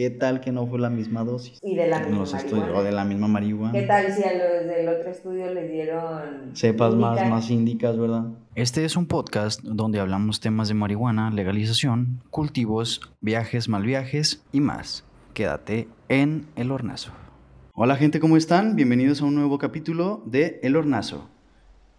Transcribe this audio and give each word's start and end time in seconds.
¿qué 0.00 0.08
tal 0.08 0.40
que 0.40 0.50
no 0.50 0.66
fue 0.66 0.78
la 0.78 0.88
misma 0.88 1.24
dosis? 1.24 1.58
Y 1.62 1.74
de 1.74 1.86
la 1.86 1.98
misma 1.98 2.20
Los 2.20 2.32
estudios, 2.32 2.70
o 2.74 2.82
de 2.82 2.90
la 2.90 3.04
misma 3.04 3.28
marihuana. 3.28 3.72
¿Qué 3.72 3.82
tal 3.82 4.10
si 4.10 4.24
a 4.24 4.32
los 4.32 4.66
del 4.66 4.88
otro 4.88 5.10
estudio 5.10 5.52
les 5.52 5.70
dieron... 5.70 6.56
Cepas 6.56 6.94
más, 6.94 7.28
más 7.28 7.50
índicas, 7.50 7.98
¿verdad? 7.98 8.24
Este 8.54 8.86
es 8.86 8.96
un 8.96 9.04
podcast 9.04 9.60
donde 9.62 10.00
hablamos 10.00 10.40
temas 10.40 10.68
de 10.68 10.74
marihuana, 10.74 11.30
legalización, 11.30 12.22
cultivos, 12.30 13.02
viajes, 13.20 13.68
mal 13.68 13.82
viajes 13.82 14.42
y 14.52 14.60
más. 14.60 15.04
Quédate 15.34 15.86
en 16.08 16.46
El 16.56 16.70
Hornazo. 16.70 17.12
Hola 17.74 17.96
gente, 17.96 18.20
¿cómo 18.20 18.38
están? 18.38 18.76
Bienvenidos 18.76 19.20
a 19.20 19.26
un 19.26 19.34
nuevo 19.34 19.58
capítulo 19.58 20.22
de 20.24 20.60
El 20.62 20.76
Hornazo. 20.76 21.28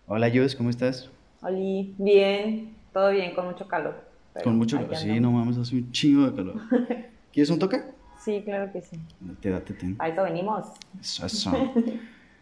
Hola 0.08 0.32
Jus, 0.34 0.56
¿cómo 0.56 0.72
estás? 0.72 1.12
Oli, 1.44 1.94
bien, 2.00 2.74
todo 2.94 3.12
bien, 3.12 3.36
con 3.36 3.46
mucho 3.46 3.68
calor. 3.68 3.94
pero 4.34 4.46
Con 4.46 4.58
mucho... 4.58 4.80
aquí 4.80 4.96
Sí, 4.96 5.20
no 5.20 5.32
mames, 5.32 5.60
hace 5.60 5.76
un 5.76 5.92
chingo 5.92 6.32
de 6.32 6.36
calor. 6.36 6.56
¿Quieres 7.34 7.50
un 7.50 7.59
toque? 7.59 7.82
Sí, 8.23 8.41
claro 8.43 8.71
que 8.71 8.82
sí. 8.82 8.98
Te 9.41 9.50
date, 9.50 9.73
ten. 9.73 9.95
A 9.99 10.09
eso 10.09 10.23
venimos. 10.23 10.67
Eso, 10.99 11.26
eso. 11.26 11.73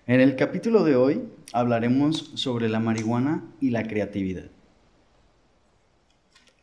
En 0.08 0.20
el 0.22 0.36
capítulo 0.36 0.84
de 0.84 0.96
hoy 0.96 1.24
hablaremos 1.54 2.32
sobre 2.36 2.68
la 2.70 2.80
marihuana 2.80 3.44
y 3.62 3.70
la 3.70 3.84
creatividad. 3.84 4.46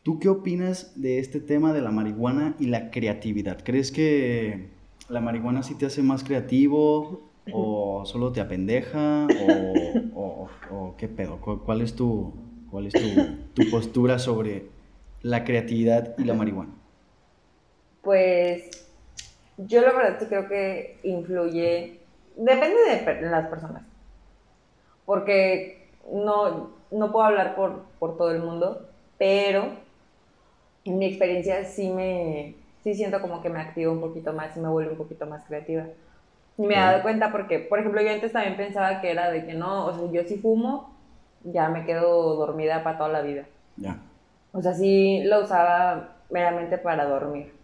¿Tú 0.03 0.19
qué 0.19 0.29
opinas 0.29 0.93
de 1.01 1.19
este 1.19 1.39
tema 1.39 1.73
de 1.73 1.81
la 1.81 1.91
marihuana 1.91 2.55
y 2.59 2.67
la 2.67 2.91
creatividad? 2.91 3.61
¿Crees 3.63 3.91
que 3.91 4.69
la 5.09 5.19
marihuana 5.21 5.63
sí 5.63 5.75
te 5.75 5.85
hace 5.85 6.01
más 6.01 6.23
creativo 6.23 7.29
o 7.51 8.03
solo 8.05 8.31
te 8.31 8.41
apendeja 8.41 9.27
o, 9.39 10.01
o- 10.13 10.49
o 10.71 10.95
qué 10.97 11.07
pedo? 11.07 11.39
¿Cuál, 11.41 11.59
cuál 11.59 11.81
es, 11.81 11.93
tu, 11.95 12.33
cuál 12.69 12.87
es 12.87 12.93
tu, 12.93 13.09
tu 13.53 13.69
postura 13.69 14.19
sobre 14.19 14.69
la 15.21 15.43
creatividad 15.43 16.15
y 16.17 16.23
la 16.23 16.33
marihuana? 16.33 16.73
Pues 18.07 18.71
yo 19.57 19.81
la 19.81 19.93
verdad 19.93 20.19
sí 20.19 20.27
creo 20.27 20.49
que 20.49 21.01
influye, 21.03 22.01
depende 22.37 22.77
de 22.89 22.97
per- 23.05 23.23
las 23.23 23.47
personas, 23.49 23.83
porque 25.05 25.97
no, 26.11 26.71
no 26.91 27.11
puedo 27.11 27.25
hablar 27.25 27.55
por, 27.55 27.83
por 27.99 28.17
todo 28.17 28.31
el 28.31 28.41
mundo, 28.41 28.89
pero 29.17 29.71
en 30.85 30.97
mi 30.99 31.07
experiencia 31.07 31.65
sí 31.65 31.89
me, 31.89 32.55
sí 32.83 32.93
siento 32.95 33.21
como 33.21 33.41
que 33.41 33.49
me 33.49 33.61
activa 33.61 33.91
un 33.91 34.01
poquito 34.01 34.33
más 34.33 34.55
y 34.57 34.59
me 34.61 34.69
vuelve 34.69 34.91
un 34.93 34.97
poquito 34.97 35.25
más 35.25 35.45
creativa. 35.45 35.85
Y 36.57 36.67
me 36.67 36.75
he 36.75 36.79
dado 36.79 37.03
cuenta 37.03 37.31
porque, 37.31 37.59
por 37.59 37.79
ejemplo, 37.79 38.01
yo 38.01 38.11
antes 38.11 38.33
también 38.33 38.57
pensaba 38.57 39.01
que 39.01 39.11
era 39.11 39.31
de 39.31 39.45
que 39.47 39.55
no, 39.55 39.87
o 39.87 39.93
sea, 39.93 40.11
yo 40.11 40.23
si 40.27 40.39
fumo, 40.39 40.97
ya 41.41 41.69
me 41.69 41.85
quedo 41.85 42.35
dormida 42.35 42.83
para 42.83 42.97
toda 42.99 43.09
la 43.11 43.21
vida. 43.23 43.47
Ya. 43.77 43.97
O 44.51 44.61
sea, 44.61 44.73
sí 44.73 45.23
lo 45.23 45.43
usaba 45.43 46.25
meramente 46.29 46.77
para 46.77 47.05
dormir. 47.05 47.56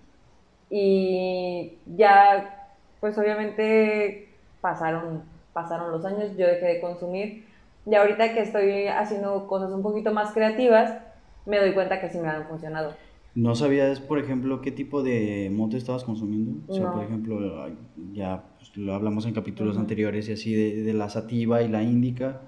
Y 0.75 1.77
ya, 1.85 2.73
pues 2.99 3.16
obviamente 3.19 4.27
pasaron, 4.59 5.21
pasaron 5.53 5.91
los 5.91 6.03
años, 6.03 6.35
yo 6.35 6.47
dejé 6.47 6.66
de 6.66 6.81
consumir. 6.81 7.45
Y 7.85 7.93
ahorita 7.93 8.33
que 8.33 8.41
estoy 8.41 8.88
haciendo 8.88 9.45
cosas 9.45 9.71
un 9.71 9.83
poquito 9.83 10.11
más 10.11 10.31
creativas, 10.33 10.97
me 11.45 11.59
doy 11.59 11.73
cuenta 11.75 12.01
que 12.01 12.09
sí 12.09 12.17
me 12.17 12.27
han 12.29 12.47
funcionado. 12.47 12.95
¿No 13.35 13.53
sabías, 13.53 13.99
por 13.99 14.17
ejemplo, 14.17 14.61
qué 14.61 14.71
tipo 14.71 15.03
de 15.03 15.51
mote 15.53 15.77
estabas 15.77 16.03
consumiendo? 16.03 16.53
O 16.67 16.73
sea, 16.73 16.85
No. 16.85 16.94
por 16.94 17.03
ejemplo, 17.03 17.67
ya 18.11 18.44
pues, 18.57 18.75
lo 18.75 18.95
hablamos 18.95 19.27
en 19.27 19.33
capítulos 19.33 19.77
anteriores 19.77 20.27
y 20.29 20.33
así 20.33 20.53
de, 20.55 20.81
de 20.81 20.94
la 20.94 21.09
sativa 21.09 21.61
y 21.61 21.67
la 21.67 21.83
índica. 21.83 22.41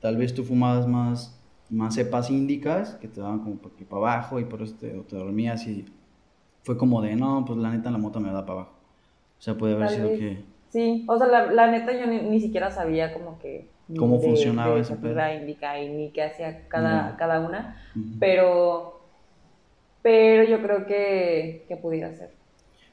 Tal 0.00 0.16
vez 0.16 0.34
tú 0.34 0.44
fumabas 0.44 0.86
más, 0.86 1.40
más 1.68 1.94
cepas 1.94 2.30
índicas 2.30 2.94
que 3.00 3.08
te 3.08 3.20
daban 3.20 3.40
como 3.40 3.56
para 3.58 3.96
abajo 3.96 4.38
y 4.40 4.44
por 4.44 4.62
eso 4.62 4.76
te, 4.78 4.90
te 4.90 5.16
dormías 5.16 5.66
y 5.66 5.84
fue 6.62 6.76
como 6.76 7.02
de, 7.02 7.16
no, 7.16 7.44
pues 7.44 7.58
la 7.58 7.70
neta 7.70 7.90
la 7.90 7.98
moto 7.98 8.20
me 8.20 8.32
da 8.32 8.44
para 8.46 8.60
abajo. 8.60 8.76
O 9.38 9.42
sea, 9.42 9.56
puede 9.56 9.74
haber 9.74 9.88
Tal 9.88 9.96
sido 9.96 10.08
vez. 10.10 10.18
que... 10.18 10.44
Sí, 10.70 11.04
o 11.08 11.18
sea, 11.18 11.26
la, 11.26 11.52
la 11.52 11.70
neta 11.70 11.92
yo 11.98 12.06
ni, 12.06 12.20
ni 12.22 12.40
siquiera 12.40 12.70
sabía 12.70 13.12
como 13.12 13.38
que... 13.38 13.68
¿Cómo 13.98 14.20
funcionaba 14.20 14.78
ese 14.78 14.94
sativa, 14.94 15.26
pedo? 15.28 15.40
indica 15.42 15.78
y 15.78 15.90
ni 15.90 16.10
qué 16.12 16.22
hacía 16.22 16.66
cada, 16.68 17.10
Ya. 17.10 17.16
cada 17.16 17.40
una. 17.40 17.82
Ujú. 17.94 18.06
Pero, 18.20 19.00
pero 20.00 20.44
yo 20.44 20.62
creo 20.62 20.86
que, 20.86 21.64
que 21.68 21.76
pudiera 21.76 22.14
ser. 22.14 22.30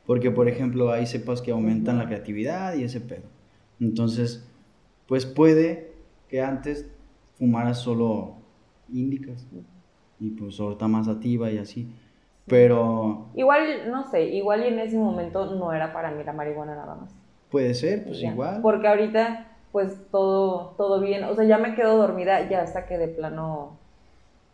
Porque, 0.06 0.32
por 0.32 0.50
ejemplo, 0.50 0.92
hay 0.92 1.06
cepas 1.06 1.42
que 1.42 1.52
aumentan 1.52 2.00
la 2.00 2.08
creatividad 2.08 2.74
y 2.76 2.84
ese 2.84 3.00
pedo. 3.00 3.24
Entonces, 3.80 4.46
pues 5.08 5.26
puede 5.26 5.94
que 6.28 6.42
antes 6.42 6.86
fumaras 7.38 7.80
solo 7.80 8.34
índicas 8.92 9.48
y 10.20 10.32
pues 10.32 10.60
ahorita 10.60 10.88
más 10.88 11.06
sativa 11.06 11.50
y 11.52 11.60
así. 11.60 11.88
Pero 12.50 13.28
Igual, 13.36 13.90
no 13.92 14.10
sé, 14.10 14.24
igual 14.24 14.64
y 14.64 14.68
en 14.68 14.80
ese 14.80 14.98
momento 14.98 15.46
no 15.56 15.72
era 15.74 15.94
para 15.94 16.12
mí 16.12 16.24
la 16.24 16.34
marihuana 16.34 16.76
nada 16.76 16.96
más. 16.96 17.12
puede 17.52 17.74
ser, 17.74 18.04
pues 18.04 18.20
Ya. 18.20 18.30
igual. 18.32 18.60
Porque 18.62 18.88
ahorita, 18.88 19.48
pues 19.72 19.94
todo, 20.12 20.74
todo 20.78 21.00
bien. 21.00 21.24
O 21.26 21.36
sea, 21.36 21.46
ya 21.46 21.58
me 21.58 21.76
quedo 21.76 21.98
dormida 21.98 22.48
ya 22.50 22.62
hasta 22.62 22.86
que 22.86 22.98
de 22.98 23.08
plano 23.08 23.78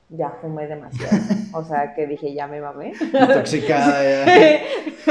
ya 0.09 0.29
fumé 0.41 0.67
demasiado. 0.67 1.17
O 1.53 1.63
sea, 1.63 1.94
que 1.95 2.05
dije, 2.05 2.34
ya 2.34 2.47
me 2.47 2.59
mamé. 2.59 2.91
Intoxicada 3.01 4.03
ya. 4.03 4.59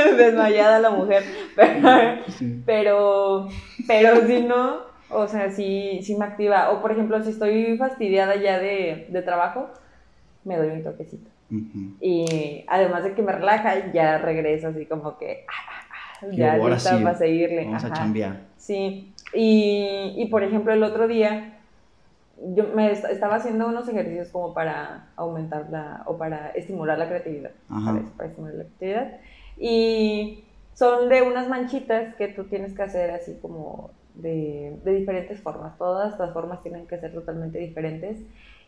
Desmayada 0.17 0.79
la 0.79 0.91
mujer. 0.91 1.23
Pero, 1.57 2.23
Sí. 2.29 2.63
pero, 2.67 3.49
pero 3.87 4.27
si 4.27 4.43
no, 4.43 4.77
o 5.11 5.27
sea, 5.27 5.51
sí, 5.51 6.01
sí 6.03 6.15
me 6.17 6.27
activa. 6.27 6.71
O 6.71 6.83
por 6.83 6.93
ejemplo, 6.93 7.23
si 7.23 7.31
estoy 7.31 7.77
fastidiada 7.79 8.37
ya 8.37 8.59
de, 8.59 9.07
de 9.11 9.23
trabajo, 9.23 9.71
me 10.45 10.57
doy 10.59 10.69
un 10.69 10.83
toquecito. 10.83 11.31
Ujú. 11.51 11.97
Y 12.01 12.65
además 12.69 13.05
de 13.05 13.15
que 13.15 13.23
me 13.23 13.33
relaja, 13.33 13.93
ya 13.93 14.19
regreso 14.19 14.69
así 14.69 14.87
como 14.87 15.19
que 15.19 15.45
ah, 15.49 15.53
ah, 15.71 16.23
ah, 16.23 16.27
ya 16.33 16.55
ahora 16.55 16.75
lista 16.75 16.97
sí, 16.97 17.03
para 17.05 17.19
seguirle. 17.19 17.65
Vamos 17.65 17.85
a 17.85 17.87
Ajá. 17.89 17.97
chambear. 17.97 18.41
Sí, 18.57 19.15
y, 19.35 20.15
y 20.17 20.27
por 20.27 20.43
ejemplo 20.43 20.73
el 20.73 20.83
otro 20.83 21.07
día 21.09 21.51
yo 22.55 22.65
me 22.75 22.91
est- 22.91 23.05
estaba 23.05 23.37
haciendo 23.37 23.69
unos 23.69 23.89
ejercicios 23.89 24.29
como 24.29 24.55
para 24.55 25.13
aumentar 25.17 25.69
la, 25.71 26.03
o 26.07 26.19
para 26.19 26.51
estimular 26.51 26.99
la 26.99 27.09
creatividad, 27.09 27.53
Ajá. 27.69 28.03
Para 28.17 28.29
estimular 28.29 28.57
la 28.57 28.65
creatividad. 28.65 29.21
Y 29.57 30.45
son 30.75 31.09
de 31.09 31.23
unas 31.23 31.49
manchitas 31.49 32.15
que 32.17 32.29
tú 32.29 32.45
tienes 32.45 32.75
que 32.75 32.83
hacer 32.83 33.11
así 33.13 33.39
como 33.41 33.91
de, 34.15 34.77
de 34.85 34.93
diferentes 34.95 35.41
formas. 35.41 35.79
Todas 35.79 36.19
las 36.19 36.33
formas 36.33 36.63
tienen 36.63 36.87
que 36.87 36.99
ser 36.99 37.13
totalmente 37.13 37.59
diferentes. 37.59 38.19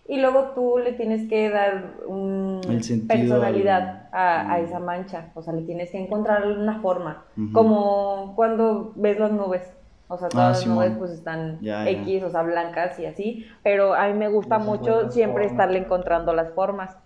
Y 0.08 0.20
luego 0.20 0.52
tú 0.54 0.78
le 0.78 0.92
tienes 0.92 1.28
que 1.28 1.50
dar 1.50 1.94
un 2.06 2.60
personalidad 3.08 4.08
a, 4.12 4.52
a 4.54 4.58
Mm. 4.60 4.64
esa 4.64 4.78
mancha. 4.78 5.30
O 5.34 5.42
sea, 5.42 5.52
le 5.52 5.62
tienes 5.62 5.90
que 5.90 5.98
encontrar 5.98 6.46
una 6.46 6.80
forma. 6.80 7.24
Como 7.52 8.34
cuando 8.36 8.92
ves 8.96 9.18
las 9.18 9.32
nubes. 9.32 9.62
O 10.08 10.16
sea, 10.16 10.28
todas 10.28 10.44
Ah, 10.46 10.48
las 10.50 10.60
Simón. 10.60 10.76
nubes 10.76 10.98
pues 10.98 11.10
están 11.10 11.58
Ya, 11.60 11.84
ya. 11.84 11.90
X, 11.90 12.22
o 12.22 12.30
sea, 12.30 12.42
blancas 12.42 12.96
y 13.00 13.06
así. 13.06 13.46
Pero 13.64 13.94
a 13.94 14.06
mí 14.06 14.14
me 14.14 14.28
gusta 14.28 14.56
Esas 14.56 14.66
mucho 14.68 15.10
siempre 15.10 15.42
formas. 15.44 15.52
estarle 15.52 15.78
encontrando 15.80 16.32
las 16.32 16.52
formas. 16.52 16.96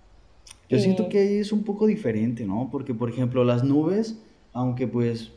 Yo 0.69 0.77
Y- 0.77 0.81
siento 0.81 1.09
que 1.09 1.19
ahí 1.21 1.39
es 1.39 1.53
un 1.53 1.65
poco 1.65 1.87
diferente, 1.87 2.45
¿no? 2.45 2.69
Porque, 2.71 2.93
por 2.93 3.09
ejemplo, 3.09 3.43
las 3.45 3.65
nubes, 3.65 4.23
aunque 4.53 4.87
pues 4.87 5.33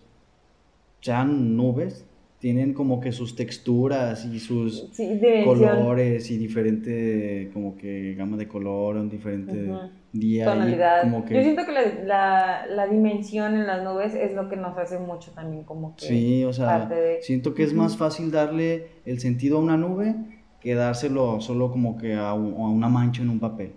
sean 1.00 1.56
nubes, 1.56 2.06
tienen 2.44 2.74
como 2.74 3.00
que 3.00 3.14
sus 3.14 3.38
texturas 3.38 4.26
y 4.26 4.38
sus 4.42 4.90
Sí, 4.92 5.18
colores 5.46 6.30
y 6.30 6.38
diferente 6.38 7.50
como 7.54 7.78
que 7.78 8.16
gama 8.16 8.36
de 8.36 8.50
color, 8.50 8.98
un 8.98 9.10
diferente 9.10 9.72
día 10.12 10.44
Tonalidad. 10.44 11.04
como 11.04 11.24
que 11.24 11.36
Yo 11.36 11.42
siento 11.42 11.66
que 11.66 11.72
la, 11.72 12.04
la, 12.04 12.66
la 12.68 12.88
dimensión 12.88 13.56
en 13.56 13.66
las 13.66 13.82
nubes 13.82 14.14
es 14.14 14.34
lo 14.36 14.50
que 14.50 14.58
nos 14.58 14.78
hace 14.78 15.00
mucho 15.00 15.32
también 15.32 15.64
como 15.64 15.96
que 15.96 16.06
sí, 16.06 16.44
o 16.44 16.52
sea, 16.52 16.68
parte 16.68 16.96
de... 16.96 17.22
siento 17.22 17.54
que 17.54 17.64
es 17.64 17.74
más 17.74 17.96
fácil 17.96 18.30
darle 18.30 18.88
el 19.06 19.22
sentido 19.22 19.58
a 19.58 19.62
una 19.62 19.78
nube 19.78 20.14
que 20.60 20.76
dárselo 20.76 21.40
solo 21.40 21.72
como 21.72 21.98
que 21.98 22.14
a, 22.16 22.34
un- 22.34 22.56
a 22.56 22.68
una 22.70 22.90
mancha 22.90 23.22
en 23.22 23.30
un 23.30 23.40
papel. 23.40 23.72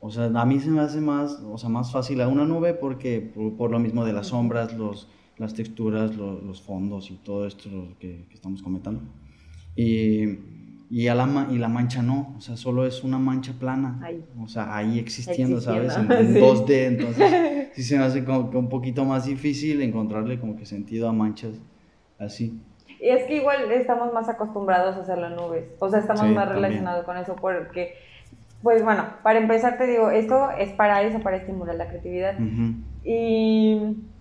O 0.00 0.10
sea, 0.10 0.24
a 0.34 0.46
mí 0.46 0.58
se 0.58 0.68
me 0.70 0.80
hace 0.80 1.00
más, 1.00 1.40
o 1.48 1.58
sea, 1.58 1.68
más 1.68 1.92
fácil 1.92 2.20
a 2.22 2.26
una 2.26 2.44
nube 2.44 2.74
porque 2.74 3.20
por, 3.20 3.54
por 3.56 3.70
lo 3.70 3.78
mismo 3.78 4.04
de 4.04 4.12
las 4.14 4.26
sombras, 4.28 4.72
los, 4.76 5.08
las 5.40 5.54
texturas, 5.54 6.14
lo- 6.16 6.40
los 6.40 6.60
fondos 6.62 7.10
y 7.10 7.14
todo 7.16 7.46
esto 7.46 7.68
que, 7.98 8.26
que 8.28 8.34
estamos 8.34 8.62
comentando. 8.62 9.00
Y, 9.74 10.38
y, 10.90 11.08
a 11.08 11.14
la, 11.14 11.48
y 11.50 11.56
la 11.58 11.68
mancha 11.68 12.02
no, 12.02 12.34
o 12.36 12.40
sea, 12.40 12.56
solo 12.56 12.86
es 12.86 13.02
una 13.04 13.18
mancha 13.18 13.52
plana. 13.58 13.98
Ahí. 14.02 14.22
O 14.38 14.46
sea, 14.48 14.76
ahí 14.76 14.98
existiendo, 14.98 15.60
¿sabes? 15.60 15.96
En, 15.96 16.10
Existiendo, 16.12 16.56
sí. 16.66 16.72
2D, 16.72 16.86
entonces 16.86 17.68
sí 17.72 17.82
se 17.82 17.96
me 17.96 18.04
hace 18.04 18.24
como 18.24 18.50
que 18.50 18.56
un 18.58 18.68
poquito 18.68 19.04
más 19.04 19.24
difícil 19.26 19.80
encontrarle 19.82 20.38
como 20.38 20.56
que 20.56 20.66
sentido 20.66 21.08
a 21.08 21.12
manchas 21.12 21.54
así. 22.18 22.60
Y 23.00 23.08
es 23.08 23.24
que 23.24 23.36
igual 23.36 23.70
estamos 23.72 24.12
más 24.12 24.28
acostumbrados 24.28 24.94
a 24.96 25.00
hacerlo 25.00 25.28
en 25.28 25.36
nubes. 25.36 25.64
O 25.78 25.88
sea, 25.88 26.00
estamos 26.00 26.20
Sí, 26.22 26.34
más 26.34 26.44
también. 26.48 26.64
relacionados 26.64 27.06
con 27.06 27.16
eso 27.16 27.34
porque, 27.40 27.94
pues 28.62 28.84
bueno, 28.84 29.04
para 29.22 29.38
empezar 29.38 29.78
te 29.78 29.86
digo, 29.86 30.10
esto 30.10 30.50
es 30.58 30.70
para 30.72 31.02
eso, 31.02 31.20
para 31.20 31.38
estimular 31.38 31.76
la 31.76 31.88
creatividad. 31.88 32.34
Ujú. 32.38 32.74
Y, 33.04 33.78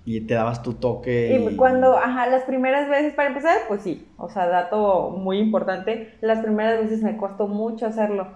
Y 0.09 0.21
te 0.21 0.33
dabas 0.33 0.63
tu 0.63 0.73
toque. 0.73 1.39
y 1.39 1.55
cuando, 1.55 1.95
ajá, 1.95 2.25
las 2.25 2.41
primeras 2.41 2.89
veces, 2.89 3.13
para 3.13 3.29
empezar, 3.29 3.55
pues 3.67 3.83
sí, 3.83 4.07
o 4.17 4.27
sea, 4.27 4.47
dato 4.47 5.11
muy 5.11 5.37
importante, 5.37 6.15
las 6.21 6.39
primeras 6.39 6.81
veces 6.81 7.03
me 7.03 7.15
costó 7.15 7.47
mucho 7.47 7.85
hacerlo. 7.85 8.27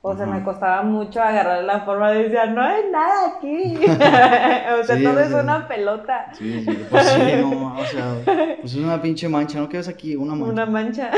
O 0.00 0.16
sea, 0.16 0.24
me 0.24 0.42
costaba 0.42 0.80
mucho 0.82 1.20
agarrar 1.20 1.62
la 1.62 1.80
forma 1.80 2.10
de 2.10 2.22
decir, 2.22 2.38
no 2.54 2.62
hay 2.62 2.84
nada 2.90 3.36
aquí. 3.36 3.76
o 4.80 4.82
sea, 4.82 4.96
Sí, 4.96 5.04
todo 5.04 5.16
o 5.16 5.20
es 5.20 5.30
una 5.30 5.68
pelota. 5.68 6.32
Sí, 6.32 6.64
sí, 6.64 6.86
pues 6.88 7.06
sí, 7.06 7.20
no, 7.42 7.74
o 7.78 7.84
sea, 7.84 8.14
pues 8.24 8.72
es 8.72 8.76
una 8.76 9.02
pinche 9.02 9.28
mancha, 9.28 9.60
¿no? 9.60 9.68
¿Qué 9.68 9.76
ves 9.76 9.88
aquí? 9.88 10.16
Una 10.16 10.34
mancha. 10.34 10.52
Una 10.52 10.66
mancha. 10.66 11.10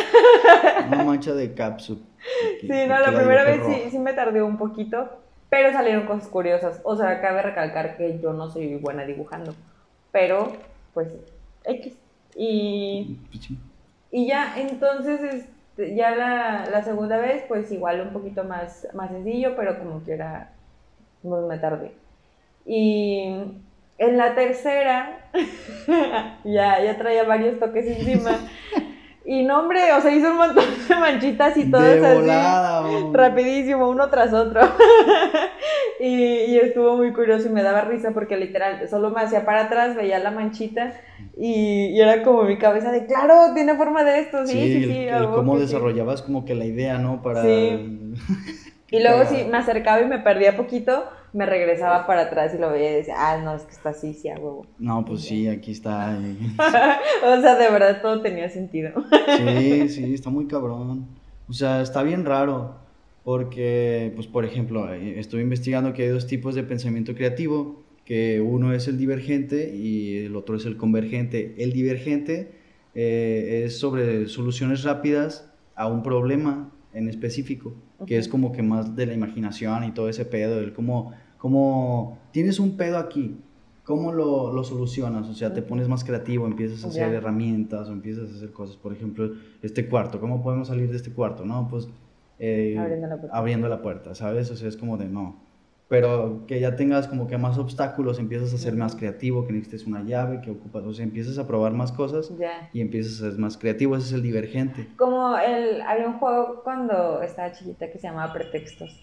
Una 0.88 1.04
mancha 1.04 1.32
de 1.32 1.54
capsup. 1.54 2.02
Sí, 2.60 2.66
no, 2.88 2.98
la 2.98 3.16
primera 3.16 3.44
vez 3.44 3.60
sí, 3.68 3.90
sí 3.92 3.98
me 4.00 4.14
tardé 4.14 4.42
un 4.42 4.58
poquito, 4.58 5.10
pero 5.48 5.72
salieron 5.72 6.06
cosas 6.06 6.26
curiosas. 6.26 6.80
O 6.82 6.96
sea, 6.96 7.20
cabe 7.20 7.40
recalcar 7.40 7.96
que 7.96 8.18
yo 8.20 8.32
no 8.32 8.50
soy 8.50 8.74
buena 8.74 9.04
dibujando, 9.04 9.54
pero 10.12 10.52
pues 10.94 11.08
X. 11.64 11.94
Y, 12.34 13.18
y 14.10 14.26
ya, 14.26 14.54
entonces, 14.56 15.20
este, 15.22 15.94
ya 15.94 16.14
la, 16.14 16.66
la 16.70 16.82
segunda 16.82 17.18
vez, 17.18 17.44
pues 17.48 17.70
igual 17.72 18.00
un 18.00 18.12
poquito 18.12 18.44
más, 18.44 18.86
más 18.94 19.10
sencillo, 19.10 19.54
pero 19.56 19.78
como 19.78 20.00
quiera, 20.00 20.52
pues 21.22 21.44
me 21.44 21.58
tardé. 21.58 21.92
Y 22.64 23.34
en 23.98 24.16
la 24.16 24.34
tercera, 24.34 25.30
ya, 26.44 26.82
ya 26.82 26.98
traía 26.98 27.24
varios 27.24 27.58
toques 27.58 27.86
encima. 27.86 28.38
Y 29.24 29.44
no, 29.44 29.60
hombre, 29.60 29.92
o 29.96 30.00
sea, 30.00 30.12
hizo 30.14 30.30
un 30.30 30.36
montón 30.36 30.64
de 30.88 30.96
manchitas 30.96 31.56
y 31.56 31.70
todas 31.70 32.00
De 32.00 32.06
así. 32.06 32.20
volada. 32.20 32.82
Rapidísimo, 33.12 33.88
uno 33.88 34.08
tras 34.10 34.32
otro. 34.32 34.60
y, 36.00 36.06
y 36.06 36.58
estuvo 36.58 36.96
muy 36.96 37.12
curioso 37.12 37.48
y 37.48 37.52
me 37.52 37.62
daba 37.62 37.82
risa 37.82 38.10
porque 38.12 38.36
literal, 38.36 38.88
solo 38.88 39.10
me 39.10 39.20
hacía 39.20 39.44
para 39.44 39.62
atrás, 39.66 39.94
veía 39.94 40.18
la 40.18 40.30
manchita 40.30 40.92
y, 41.36 41.86
y 41.90 42.00
era 42.00 42.22
como 42.22 42.42
mi 42.44 42.58
cabeza 42.58 42.90
de, 42.90 43.06
claro, 43.06 43.54
tiene 43.54 43.76
forma 43.76 44.02
de 44.04 44.20
esto, 44.20 44.46
sí, 44.46 44.52
sí, 44.52 44.76
el- 44.84 44.90
sí. 44.92 44.98
el 45.08 45.28
cómo 45.30 45.54
sí". 45.54 45.60
desarrollabas 45.62 46.22
como 46.22 46.44
que 46.44 46.54
la 46.54 46.64
idea, 46.64 46.98
¿no? 46.98 47.22
Para... 47.22 47.42
Sí. 47.42 48.14
Y 48.90 49.00
luego 49.02 49.24
si 49.28 49.44
me 49.44 49.58
acercaba 49.58 50.00
y 50.00 50.06
me 50.06 50.18
perdía 50.18 50.56
poquito, 50.56 51.04
me 51.32 51.46
regresaba 51.46 52.06
para 52.06 52.22
atrás 52.22 52.54
y 52.54 52.58
lo 52.58 52.70
veía 52.70 52.92
y 52.92 52.94
decía, 52.96 53.14
ah, 53.16 53.40
no, 53.42 53.54
es 53.54 53.62
que 53.62 53.72
está 53.72 53.90
así, 53.90 54.12
sí, 54.14 54.28
a 54.28 54.34
huevo. 54.34 54.66
No, 54.78 55.04
pues 55.04 55.22
sí, 55.22 55.48
aquí 55.48 55.72
está. 55.72 56.18
eh. 56.20 56.36
o 57.24 57.40
sea, 57.40 57.56
de 57.56 57.70
verdad 57.70 58.02
todo 58.02 58.20
tenía 58.20 58.48
sentido. 58.48 58.92
Sí, 59.38 59.88
sí, 59.88 60.14
está 60.14 60.30
muy 60.30 60.46
cabrón. 60.46 61.06
O 61.48 61.52
sea, 61.52 61.80
está 61.82 62.02
bien 62.02 62.24
raro. 62.24 62.82
Porque, 63.24 64.12
pues, 64.16 64.26
por 64.26 64.44
ejemplo, 64.44 64.92
eh, 64.92 65.18
estuve 65.18 65.42
investigando 65.42 65.92
que 65.92 66.02
hay 66.02 66.08
dos 66.08 66.26
tipos 66.26 66.54
de 66.54 66.64
pensamiento 66.64 67.14
creativo. 67.14 67.82
Que 68.04 68.40
uno 68.40 68.74
es 68.74 68.88
el 68.88 68.98
divergente 68.98 69.72
y 69.74 70.24
el 70.24 70.34
otro 70.34 70.56
es 70.56 70.66
el 70.66 70.76
convergente. 70.76 71.54
El 71.56 71.72
divergente 71.72 72.50
eh, 72.96 73.62
es 73.64 73.78
sobre 73.78 74.26
soluciones 74.26 74.82
rápidas 74.82 75.48
a 75.76 75.86
un 75.86 76.02
problema 76.02 76.72
en 76.92 77.08
específico. 77.08 77.74
Que 78.06 78.18
es 78.18 78.26
como 78.26 78.50
que 78.50 78.64
más 78.64 78.96
de 78.96 79.06
la 79.06 79.14
imaginación 79.14 79.84
y 79.84 79.92
todo 79.92 80.08
ese 80.08 80.24
pedo. 80.24 80.58
El 80.58 80.72
como, 80.72 81.12
como 81.42 82.18
tienes 82.30 82.60
un 82.60 82.76
pedo 82.76 82.98
aquí. 82.98 83.36
¿Cómo 83.82 84.12
lo, 84.12 84.52
lo 84.52 84.62
solucionas? 84.62 85.28
O 85.28 85.34
sea, 85.34 85.52
te 85.52 85.60
pones 85.60 85.88
más 85.88 86.04
creativo, 86.04 86.46
empiezas 86.46 86.84
a 86.84 86.86
hacer 86.86 87.12
herramientas 87.12 87.88
o 87.88 87.92
empiezas 87.92 88.30
a 88.30 88.36
hacer 88.36 88.52
cosas. 88.52 88.76
Por 88.76 88.92
ejemplo, 88.92 89.28
este 89.60 89.88
cuarto, 89.88 90.20
¿cómo 90.20 90.40
podemos 90.40 90.68
salir 90.68 90.88
de 90.88 90.96
este 90.96 91.12
cuarto? 91.12 91.44
No, 91.44 91.66
pues 91.68 91.88
eh, 92.38 92.76
Abriendo 92.78 93.08
la 93.08 93.16
puerta. 93.16 93.36
abriendo 93.36 93.68
la 93.68 93.82
puerta, 93.82 94.14
¿sabes? 94.14 94.52
O 94.52 94.56
sea, 94.56 94.68
es 94.68 94.76
como 94.76 94.96
de 94.98 95.06
no. 95.06 95.42
Pero 95.88 96.44
que 96.46 96.60
ya 96.60 96.76
tengas 96.76 97.08
como 97.08 97.26
que 97.26 97.36
más 97.38 97.58
obstáculos, 97.58 98.20
empiezas 98.20 98.54
a 98.54 98.58
ser 98.58 98.76
más 98.76 98.94
creativo, 98.94 99.44
que 99.44 99.52
necesites 99.52 99.84
una 99.84 100.04
llave, 100.04 100.42
que 100.42 100.52
ocupas, 100.52 100.84
o 100.84 100.92
sea, 100.94 101.04
empiezas 101.04 101.38
a 101.38 101.48
probar 101.48 101.72
más 101.72 101.90
cosas 101.90 102.32
y 102.72 102.80
empiezas 102.80 103.20
a 103.20 103.30
ser 103.32 103.40
más 103.40 103.58
creativo, 103.58 103.96
ese 103.96 104.06
es 104.06 104.12
el 104.12 104.22
divergente. 104.22 104.90
Como 104.96 105.36
el, 105.38 105.80
había 105.82 106.06
un 106.06 106.20
juego 106.20 106.60
cuando 106.62 107.20
estaba 107.20 107.50
chiquita 107.50 107.90
que 107.90 107.98
se 107.98 108.06
llamaba 108.06 108.32
Pretextos. 108.32 108.96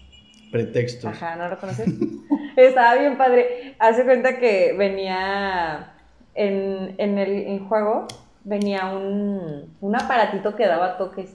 Pretextos. 0.50 1.10
Ajá, 1.10 1.36
¿no 1.36 1.48
lo 1.48 1.58
conoces? 1.58 1.88
Estaba 2.56 2.96
bien 2.96 3.16
padre. 3.16 3.74
Hace 3.78 4.04
cuenta 4.04 4.38
que 4.38 4.74
venía 4.76 5.94
en, 6.34 6.94
en 6.98 7.18
el 7.18 7.30
en 7.30 7.68
juego, 7.68 8.06
venía 8.44 8.86
un, 8.94 9.74
un 9.80 9.96
aparatito 9.96 10.56
que 10.56 10.66
daba 10.66 10.96
toques. 10.98 11.34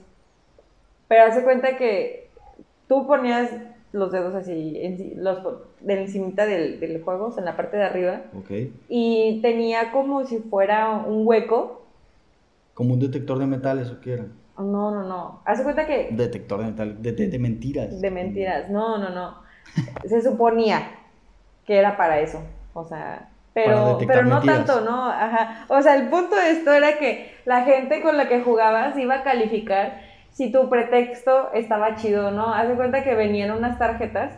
Pero 1.08 1.24
hace 1.24 1.42
cuenta 1.42 1.76
que 1.76 2.28
tú 2.88 3.06
ponías 3.06 3.50
los 3.92 4.12
dedos 4.12 4.34
así, 4.34 4.76
en, 4.82 5.24
los, 5.24 5.38
de 5.80 6.02
encimita 6.02 6.44
del, 6.44 6.80
del 6.80 7.02
juego, 7.02 7.26
o 7.26 7.30
sea, 7.32 7.40
en 7.40 7.46
la 7.46 7.56
parte 7.56 7.76
de 7.78 7.84
arriba, 7.84 8.22
Ok. 8.36 8.50
y 8.88 9.40
tenía 9.40 9.90
como 9.92 10.26
si 10.26 10.38
fuera 10.38 10.90
un 10.96 11.26
hueco. 11.26 11.86
Como 12.74 12.92
un 12.94 13.00
detector 13.00 13.38
de 13.38 13.46
metales 13.46 13.90
o 13.90 14.00
qué 14.00 14.14
era. 14.14 14.26
No, 14.58 14.90
no, 14.90 15.02
no. 15.04 15.42
Hace 15.44 15.62
cuenta 15.62 15.86
que 15.86 16.08
Detector 16.12 16.64
de 16.74 16.94
de, 16.94 17.12
de- 17.12 17.28
de 17.28 17.38
mentiras. 17.38 18.00
De 18.00 18.10
mentiras, 18.10 18.70
no, 18.70 18.98
no, 18.98 19.10
no. 19.10 19.34
Se 20.08 20.22
suponía 20.22 20.88
que 21.66 21.76
era 21.76 21.96
para 21.96 22.20
eso, 22.20 22.40
o 22.74 22.84
sea, 22.84 23.28
pero, 23.52 23.98
pero 24.06 24.22
no 24.24 24.36
mentiras. 24.36 24.64
tanto, 24.66 24.80
¿no? 24.82 25.06
Ajá. 25.10 25.64
O 25.68 25.80
sea, 25.82 25.96
el 25.96 26.08
punto 26.08 26.36
de 26.36 26.50
esto 26.50 26.72
era 26.72 26.98
que 26.98 27.32
la 27.44 27.62
gente 27.64 28.00
con 28.02 28.16
la 28.16 28.28
que 28.28 28.40
jugabas 28.42 28.96
iba 28.98 29.16
a 29.16 29.22
calificar 29.24 30.00
si 30.30 30.52
tu 30.52 30.68
pretexto 30.68 31.52
estaba 31.54 31.96
chido 31.96 32.28
o 32.28 32.30
no. 32.30 32.52
Haz 32.54 32.68
de 32.68 32.74
cuenta 32.76 33.02
que 33.02 33.14
venían 33.14 33.50
unas 33.50 33.78
tarjetas 33.78 34.32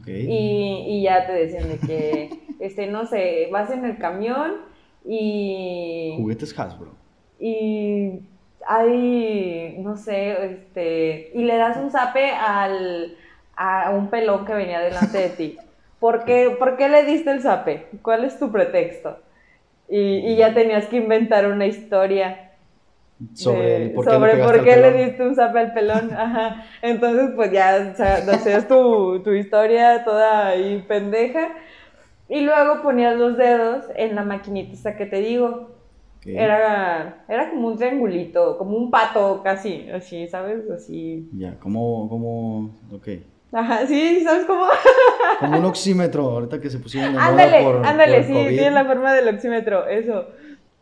Ok. 0.00 0.08
y, 0.08 0.84
y 0.86 1.02
ya 1.02 1.26
te 1.26 1.32
decían 1.32 1.68
de 1.68 1.78
que, 1.78 2.30
este, 2.60 2.86
no 2.86 3.06
sé, 3.06 3.48
vas 3.50 3.70
en 3.70 3.84
el 3.84 3.98
camión 3.98 4.52
y 5.04 6.14
Juguetes 6.16 6.56
Hasbro. 6.58 6.92
y 7.40 8.20
hay, 8.66 9.76
no 9.78 9.96
sé, 9.96 10.32
este, 10.52 11.30
y 11.34 11.44
le 11.44 11.56
das 11.56 11.76
un 11.76 11.90
zape 11.90 12.30
al, 12.32 13.16
a 13.56 13.90
un 13.90 14.08
pelón 14.10 14.44
que 14.44 14.54
venía 14.54 14.80
delante 14.80 15.18
de 15.18 15.30
ti. 15.30 15.58
¿Por 15.98 16.24
qué, 16.24 16.54
por 16.58 16.76
qué 16.76 16.88
le 16.88 17.04
diste 17.04 17.30
el 17.30 17.42
zape? 17.42 17.86
¿Cuál 18.02 18.24
es 18.24 18.38
tu 18.38 18.50
pretexto? 18.52 19.18
Y, 19.88 19.98
y 20.32 20.36
ya 20.36 20.54
tenías 20.54 20.86
que 20.86 20.96
inventar 20.96 21.46
una 21.46 21.66
historia 21.66 22.52
Sobre 23.34 23.88
de- 23.88 23.90
por 23.90 24.06
qué 24.06 24.10
sobre 24.12 24.34
le 24.36 24.42
por 24.42 24.62
qué 24.62 24.92
diste 24.92 25.22
un 25.26 25.34
zape 25.34 25.58
al 25.58 25.72
pelón. 25.72 26.12
Ajá. 26.16 26.64
Entonces, 26.82 27.30
pues 27.34 27.50
ya 27.52 27.90
o 27.92 27.96
sea, 27.96 28.16
hacías 28.16 28.68
tu, 28.68 29.22
tu 29.22 29.32
historia 29.32 30.04
toda 30.04 30.48
ahí 30.48 30.84
pendeja. 30.88 31.48
Y 32.28 32.42
luego 32.42 32.82
ponías 32.82 33.16
los 33.16 33.36
dedos 33.36 33.86
en 33.96 34.14
la 34.14 34.22
maquinita 34.24 34.96
que 34.96 35.06
te 35.06 35.16
digo. 35.20 35.77
Ok. 36.32 36.38
Era, 36.38 37.24
era 37.28 37.50
como 37.50 37.68
un 37.68 37.76
triangulito, 37.78 38.58
como 38.58 38.76
un 38.76 38.90
pato 38.90 39.40
casi, 39.42 39.88
así, 39.90 40.28
¿sabes? 40.28 40.68
Así. 40.70 41.28
Ya, 41.32 41.58
como, 41.58 42.08
como, 42.08 42.70
ok. 42.92 43.08
Ajá, 43.52 43.86
sí, 43.86 44.20
¿sabes 44.22 44.44
cómo? 44.44 44.66
Como 45.40 45.58
un 45.58 45.64
oxímetro, 45.64 46.22
ahorita 46.24 46.60
que 46.60 46.68
se 46.68 46.78
pusieron 46.78 47.14
de 47.14 47.18
Ándale, 47.18 47.62
por, 47.62 47.86
ándale, 47.86 48.16
por 48.18 48.26
sí, 48.26 48.32
COVID. 48.34 48.48
tiene 48.48 48.70
la 48.72 48.84
forma 48.84 49.14
del 49.14 49.34
oxímetro, 49.34 49.86
eso. 49.86 50.26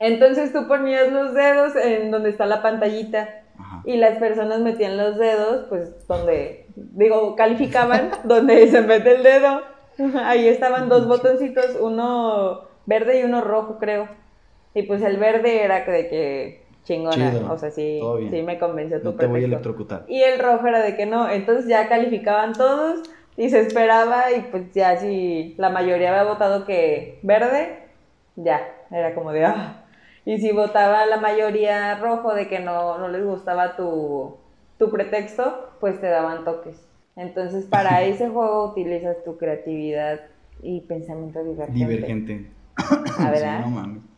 Entonces 0.00 0.52
tú 0.52 0.66
ponías 0.66 1.12
los 1.12 1.32
dedos 1.32 1.76
en 1.76 2.10
donde 2.10 2.30
está 2.30 2.44
la 2.44 2.62
pantallita 2.62 3.28
Ajá. 3.56 3.82
y 3.84 3.96
las 3.98 4.18
personas 4.18 4.60
metían 4.60 4.96
los 4.96 5.16
dedos, 5.16 5.66
pues 5.68 6.06
donde, 6.08 6.66
digo, 6.74 7.36
calificaban 7.36 8.10
donde 8.24 8.66
se 8.68 8.82
mete 8.82 9.14
el 9.14 9.22
dedo. 9.22 9.62
Ahí 10.24 10.48
estaban 10.48 10.88
dos 10.88 11.06
botoncitos, 11.06 11.76
uno 11.80 12.62
verde 12.86 13.20
y 13.20 13.24
uno 13.24 13.42
rojo, 13.42 13.78
creo. 13.78 14.08
Y 14.76 14.82
pues 14.82 15.00
el 15.00 15.16
verde 15.16 15.64
era 15.64 15.86
de 15.86 16.06
que 16.06 16.60
chingona, 16.84 17.30
Chido, 17.32 17.50
o 17.50 17.56
sea, 17.56 17.70
sí, 17.70 17.98
sí 18.30 18.42
me 18.42 18.58
convenció 18.58 19.00
tu 19.00 19.06
No 19.06 19.14
te 19.14 19.24
voy 19.24 19.40
a 19.40 19.46
electrocutar. 19.46 20.04
Y 20.06 20.20
el 20.20 20.38
rojo 20.38 20.66
era 20.66 20.82
de 20.82 20.94
que 20.96 21.06
no, 21.06 21.30
entonces 21.30 21.66
ya 21.66 21.88
calificaban 21.88 22.52
todos 22.52 23.00
y 23.38 23.48
se 23.48 23.60
esperaba 23.60 24.30
y 24.32 24.42
pues 24.50 24.74
ya 24.74 24.98
si 24.98 25.54
la 25.56 25.70
mayoría 25.70 26.10
había 26.10 26.30
votado 26.30 26.66
que 26.66 27.18
verde, 27.22 27.86
ya, 28.36 28.68
era 28.90 29.14
como 29.14 29.32
de 29.32 29.46
ah. 29.46 29.86
Y 30.26 30.40
si 30.40 30.52
votaba 30.52 31.06
la 31.06 31.16
mayoría 31.16 31.98
rojo 31.98 32.34
de 32.34 32.46
que 32.46 32.60
no, 32.60 32.98
no 32.98 33.08
les 33.08 33.24
gustaba 33.24 33.76
tu, 33.76 34.36
tu 34.78 34.90
pretexto, 34.90 35.70
pues 35.80 35.98
te 36.02 36.08
daban 36.08 36.44
toques. 36.44 36.86
Entonces 37.16 37.64
para 37.64 38.02
ese 38.04 38.28
juego 38.28 38.72
utilizas 38.72 39.24
tu 39.24 39.38
creatividad 39.38 40.20
y 40.62 40.82
pensamiento 40.82 41.42
divergente. 41.42 41.78
Divergente. 41.78 42.50
Ah, 42.76 43.30
¿verdad? 43.30 43.62
Sí, 43.64 43.70
no 43.70 43.70
mames. 43.70 44.15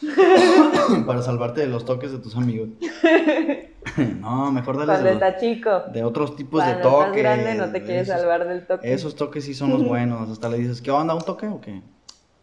Para 1.06 1.22
salvarte 1.22 1.60
de 1.62 1.66
los 1.66 1.84
toques 1.84 2.12
de 2.12 2.18
tus 2.18 2.36
amigos. 2.36 2.68
no, 4.20 4.52
mejor 4.52 4.76
dale 4.78 4.92
Cuando 4.92 5.08
de, 5.26 5.32
los- 5.32 5.40
chico. 5.40 5.70
de 5.92 6.04
otros 6.04 6.36
tipos 6.36 6.64
de 6.64 6.72
Cuando 6.72 6.88
toques. 6.90 7.06
estás 7.16 7.16
grande 7.22 7.54
no 7.54 7.72
te 7.72 7.82
quieres 7.82 8.08
esos, 8.08 8.20
salvar 8.20 8.46
del 8.48 8.66
toque. 8.66 8.92
Esos 8.92 9.14
toques 9.16 9.44
sí 9.44 9.54
son 9.54 9.70
los 9.70 9.84
buenos. 9.88 10.28
Hasta 10.30 10.48
le 10.48 10.58
dices, 10.58 10.80
¿qué 10.80 10.90
onda? 10.90 11.14
¿Un 11.14 11.22
toque 11.22 11.46
o 11.48 11.60
qué? 11.60 11.82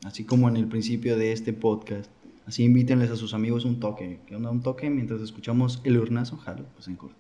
Así 0.06 0.24
como 0.26 0.50
en 0.50 0.58
el 0.58 0.68
principio 0.68 1.18
de 1.18 1.32
este 1.32 1.54
podcast. 1.54 2.10
Así 2.46 2.64
invítenles 2.64 3.10
a 3.10 3.16
sus 3.16 3.34
amigos 3.34 3.66
un 3.66 3.80
toque. 3.80 4.20
¿Qué 4.28 4.36
onda? 4.36 4.52
Un 4.52 4.62
toque 4.62 4.90
mientras 4.90 5.22
escuchamos 5.22 5.82
el 5.84 5.98
urnazo, 5.98 6.38
jalo, 6.38 6.66
pues 6.76 6.88
en 6.88 6.96
corto. 6.96 7.16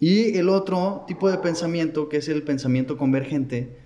Y 0.00 0.36
el 0.38 0.48
otro 0.48 1.04
tipo 1.06 1.28
de 1.30 1.38
pensamiento, 1.38 2.08
que 2.08 2.18
es 2.18 2.28
el 2.28 2.42
pensamiento 2.44 2.96
convergente, 2.96 3.78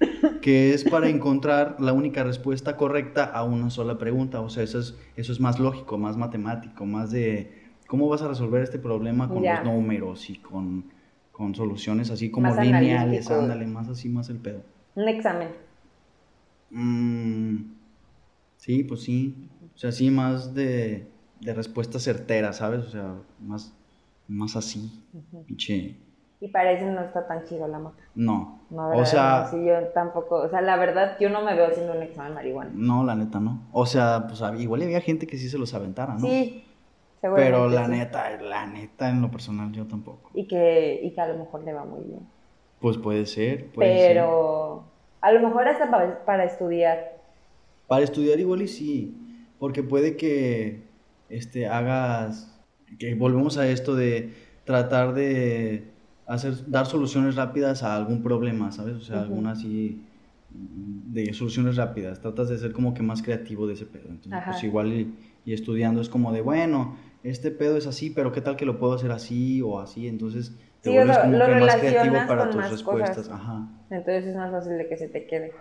que 0.42 0.74
es 0.74 0.84
para 0.84 1.08
encontrar 1.08 1.76
la 1.80 1.94
única 1.94 2.22
respuesta 2.24 2.76
correcta 2.76 3.24
a 3.24 3.44
una 3.44 3.70
sola 3.70 3.96
pregunta. 3.96 4.42
O 4.42 4.50
sea, 4.50 4.62
eso 4.64 4.78
es, 4.80 4.94
eso 5.16 5.32
es 5.32 5.40
más 5.40 5.58
lógico, 5.58 5.96
más 5.96 6.18
matemático, 6.18 6.84
más 6.84 7.10
de 7.10 7.62
cómo 7.86 8.08
vas 8.08 8.20
a 8.20 8.28
resolver 8.28 8.62
este 8.62 8.78
problema 8.78 9.28
con 9.28 9.42
Ya. 9.42 9.62
los 9.62 9.72
números 9.72 10.28
y 10.28 10.36
con, 10.36 10.84
con 11.30 11.54
soluciones 11.54 12.10
así 12.10 12.30
como 12.30 12.48
Más 12.48 12.58
lineales, 12.58 12.90
analítico. 13.30 13.34
ándale, 13.34 13.66
más 13.66 13.88
así, 13.88 14.08
más 14.10 14.28
el 14.28 14.36
pedo. 14.38 14.62
Un 14.94 15.08
examen. 15.08 15.48
Mm, 16.70 17.56
sí, 18.56 18.84
pues 18.84 19.02
sí. 19.02 19.34
O 19.74 19.78
sea, 19.78 19.92
sí, 19.92 20.10
más 20.10 20.54
de, 20.54 21.06
de 21.40 21.54
respuesta 21.54 21.98
certera, 21.98 22.52
¿sabes? 22.52 22.84
O 22.84 22.90
sea, 22.90 23.14
más, 23.40 23.72
más 24.28 24.56
así, 24.56 24.90
pinche. 25.46 25.96
Y 26.44 26.48
parece 26.48 26.84
no 26.86 27.00
está 27.02 27.24
tan 27.28 27.44
chido 27.44 27.68
la 27.68 27.78
moto. 27.78 28.02
No. 28.16 28.58
No, 28.68 28.88
o 28.98 29.04
sea, 29.04 29.46
Sí, 29.48 29.64
yo 29.64 29.74
tampoco. 29.94 30.36
O 30.36 30.48
sea, 30.48 30.60
la 30.60 30.76
verdad, 30.76 31.16
yo 31.20 31.30
no 31.30 31.40
me 31.42 31.54
veo 31.54 31.68
haciendo 31.68 31.92
un 31.94 32.02
examen 32.02 32.30
de 32.30 32.34
marihuana. 32.34 32.70
no, 32.74 33.04
la 33.04 33.14
neta, 33.14 33.38
no. 33.38 33.68
O 33.72 33.86
sea, 33.86 34.24
pues 34.26 34.42
hab- 34.42 34.58
igual 34.60 34.82
había 34.82 35.00
gente 35.00 35.26
que 35.28 35.36
sí 35.38 35.48
se 35.48 35.56
los 35.56 35.72
aventara, 35.72 36.14
¿no? 36.14 36.20
Sí, 36.26 36.64
seguramente. 37.20 37.52
Pero 37.58 37.68
la 37.68 37.84
sí. 37.86 37.90
neta, 37.92 38.40
la 38.40 38.66
neta, 38.66 39.08
en 39.10 39.22
lo 39.22 39.30
personal, 39.30 39.70
yo 39.70 39.86
tampoco. 39.86 40.30
Y 40.34 40.48
que, 40.48 40.98
y 41.02 41.12
que 41.14 41.20
a 41.20 41.28
lo 41.28 41.38
mejor 41.38 41.62
le 41.62 41.72
va 41.74 41.84
muy 41.84 42.02
bien. 42.04 42.26
Pues 42.80 42.98
puede 42.98 43.24
ser, 43.26 43.70
puede 43.70 43.96
ser. 43.96 44.08
Pero 44.14 44.82
a 45.20 45.30
lo 45.30 45.40
mejor 45.46 45.68
hasta 45.68 45.88
para, 45.92 46.24
para 46.24 46.42
estudiar. 46.44 47.18
Para 47.86 48.02
estudiar 48.02 48.40
igual 48.40 48.62
y 48.62 48.66
sí, 48.68 49.16
porque 49.60 49.84
puede 49.84 50.16
que 50.16 50.82
este, 51.28 51.68
hagas, 51.68 52.60
que 52.98 53.14
volvemos 53.14 53.58
a 53.58 53.68
esto 53.68 53.94
de 53.94 54.34
tratar 54.64 55.12
de 55.14 55.91
hacer, 56.26 56.70
dar 56.70 56.86
soluciones 56.86 57.36
rápidas 57.36 57.82
a 57.82 57.96
algún 57.96 58.22
problema, 58.22 58.70
¿sabes? 58.72 58.96
O 58.96 59.00
sea, 59.00 59.16
Ujú. 59.16 59.24
alguna 59.24 59.52
así 59.52 60.06
mm, 60.50 61.12
de 61.12 61.32
soluciones 61.34 61.76
rápidas, 61.76 62.20
tratas 62.20 62.48
de 62.48 62.58
ser 62.58 62.72
como 62.72 62.94
que 62.94 63.02
más 63.02 63.22
creativo 63.22 63.66
de 63.66 63.74
ese 63.74 63.86
pedo. 63.86 64.08
Entonces, 64.08 64.32
Ajá. 64.32 64.50
pues 64.52 64.64
igual 64.64 64.92
y, 64.92 65.14
y 65.44 65.52
estudiando 65.52 66.00
es 66.00 66.08
como 66.08 66.32
de, 66.32 66.40
bueno, 66.40 66.96
este 67.22 67.50
pedo 67.50 67.76
es 67.76 67.86
así, 67.86 68.10
pero 68.10 68.32
¿qué 68.32 68.40
tal 68.40 68.56
que 68.56 68.66
lo 68.66 68.78
puedo 68.78 68.94
hacer 68.94 69.10
así 69.12 69.60
o 69.62 69.78
así? 69.80 70.08
Entonces 70.08 70.56
te 70.80 70.90
Sí, 70.90 70.96
vuelves 70.96 71.16
lo- 71.16 71.22
como 71.22 71.38
lo 71.38 71.44
que 71.46 71.54
más 71.54 71.76
creativo 71.76 72.16
para 72.26 72.50
tus 72.50 72.70
respuestas. 72.70 73.28
Ajá. 73.28 73.68
Entonces 73.90 74.26
es 74.26 74.36
más 74.36 74.50
fácil 74.50 74.78
de 74.78 74.88
que 74.88 74.96
se 74.96 75.08
te 75.08 75.26
quede. 75.26 75.52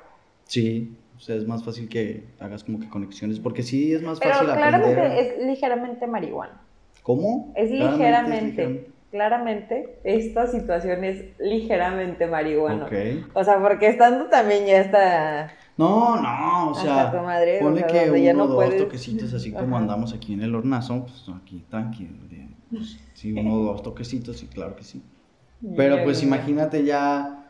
Sí, 0.46 0.98
o 1.16 1.20
sea, 1.20 1.36
es 1.36 1.48
más 1.48 1.64
fácil 1.64 1.88
que 1.88 2.36
hagas 2.40 2.64
como 2.64 2.80
que 2.80 2.90
conexiones, 2.90 3.40
porque 3.40 3.64
sí 3.64 3.94
es 3.94 4.02
más 4.02 4.20
Pero 4.20 4.32
fácil 4.32 4.48
claramente 4.48 5.02
aprender. 5.02 5.38
es 5.38 5.46
ligeramente 5.46 6.08
marihuana. 6.08 6.62
¿Cómo? 7.04 7.54
Es 7.56 7.70
ligeramente. 7.72 8.91
Claramente, 9.12 10.00
esta 10.06 10.48
situación 10.48 11.04
es 11.04 11.38
ligeramente 11.40 12.28
marihuana. 12.28 12.86
Ok. 12.86 12.94
O 13.34 13.44
sea, 13.44 13.60
porque 13.60 13.88
estando 13.88 14.26
también 14.28 14.66
ya 14.66 14.80
está. 14.80 15.52
No, 15.78 16.22
no, 16.22 16.70
o 16.72 16.74
sea, 16.76 17.12
madre, 17.24 17.58
o 17.58 17.62
ponle 17.64 17.80
sea, 17.82 17.88
que 17.88 18.10
uno 18.32 18.34
no 18.44 18.48
dos 18.48 18.56
puedes- 18.56 18.78
toquecitos 18.78 19.34
así 19.34 19.52
como 19.52 19.76
Ajá. 19.76 19.78
andamos 19.84 20.14
aquí 20.14 20.34
en 20.34 20.42
el 20.44 20.54
hornazo, 20.56 21.06
pues 21.06 21.26
aquí 21.44 21.66
tranquilo. 21.70 22.24
de- 22.30 22.48
pues, 22.70 23.00
sí, 23.14 23.34
uno 23.34 23.54
o 23.56 23.64
dos 23.66 23.84
toquecitos, 23.84 24.38
sí, 24.38 24.48
claro 24.48 24.76
que 24.76 24.84
sí. 24.84 25.02
Pero 25.76 26.04
pues 26.04 26.24
imagínate 26.24 26.84
ya 26.86 27.41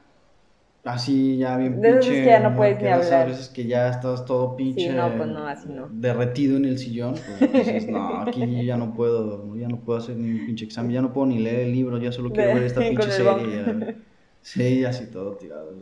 así, 0.84 1.38
ya 1.38 1.58
bien 1.58 1.80
De 1.82 1.92
pinche. 1.94 2.10
que 2.22 2.26
ya 2.26 2.40
no 2.40 2.56
puedes 2.56 2.82
ni 2.82 2.88
hablar. 2.88 3.28
veces 3.28 3.50
que 3.50 3.66
ya 3.68 3.90
estás 3.90 4.26
todo 4.26 4.56
pinche. 4.56 4.94
no, 4.94 5.10
pues 5.18 5.30
no, 5.30 5.48
así 5.48 5.70
no. 5.70 5.88
Derretido 5.92 6.58
en 6.58 6.66
el 6.66 6.78
sillón, 6.78 7.14
pues 7.14 7.54
dices, 7.54 7.88
no, 7.90 8.22
aquí 8.22 8.66
ya 8.66 8.78
no 8.78 8.94
puedo, 8.94 9.56
ya 9.58 9.68
no 9.68 9.80
puedo 9.82 10.00
hacer 10.00 10.18
ni 10.18 10.32
un 10.40 10.46
pinche 10.46 10.66
examen, 10.66 10.92
ya 10.92 11.02
no 11.02 11.14
puedo 11.14 11.28
ni 11.28 11.40
leer 11.40 11.62
el 11.62 11.72
libro, 11.72 11.98
ya 11.98 12.12
solo 12.12 12.32
quiero 12.32 12.48
De- 12.50 12.54
ver 12.56 12.64
esta 12.64 12.82
pinche 12.90 13.12
serie. 13.12 13.56
ya. 13.58 13.96
Sí, 14.42 14.84
así 14.86 15.06
todo 15.12 15.38
tirado. 15.38 15.76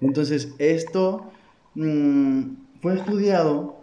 Entonces, 0.00 0.54
esto 0.58 1.30
mm, 1.74 2.80
fue 2.80 2.94
estudiado 2.94 3.76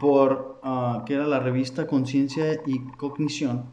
por, 0.00 0.60
que 1.06 1.14
era 1.14 1.26
la 1.26 1.40
revista 1.40 1.86
Conciencia 1.86 2.60
y 2.66 2.86
Cognición, 2.96 3.66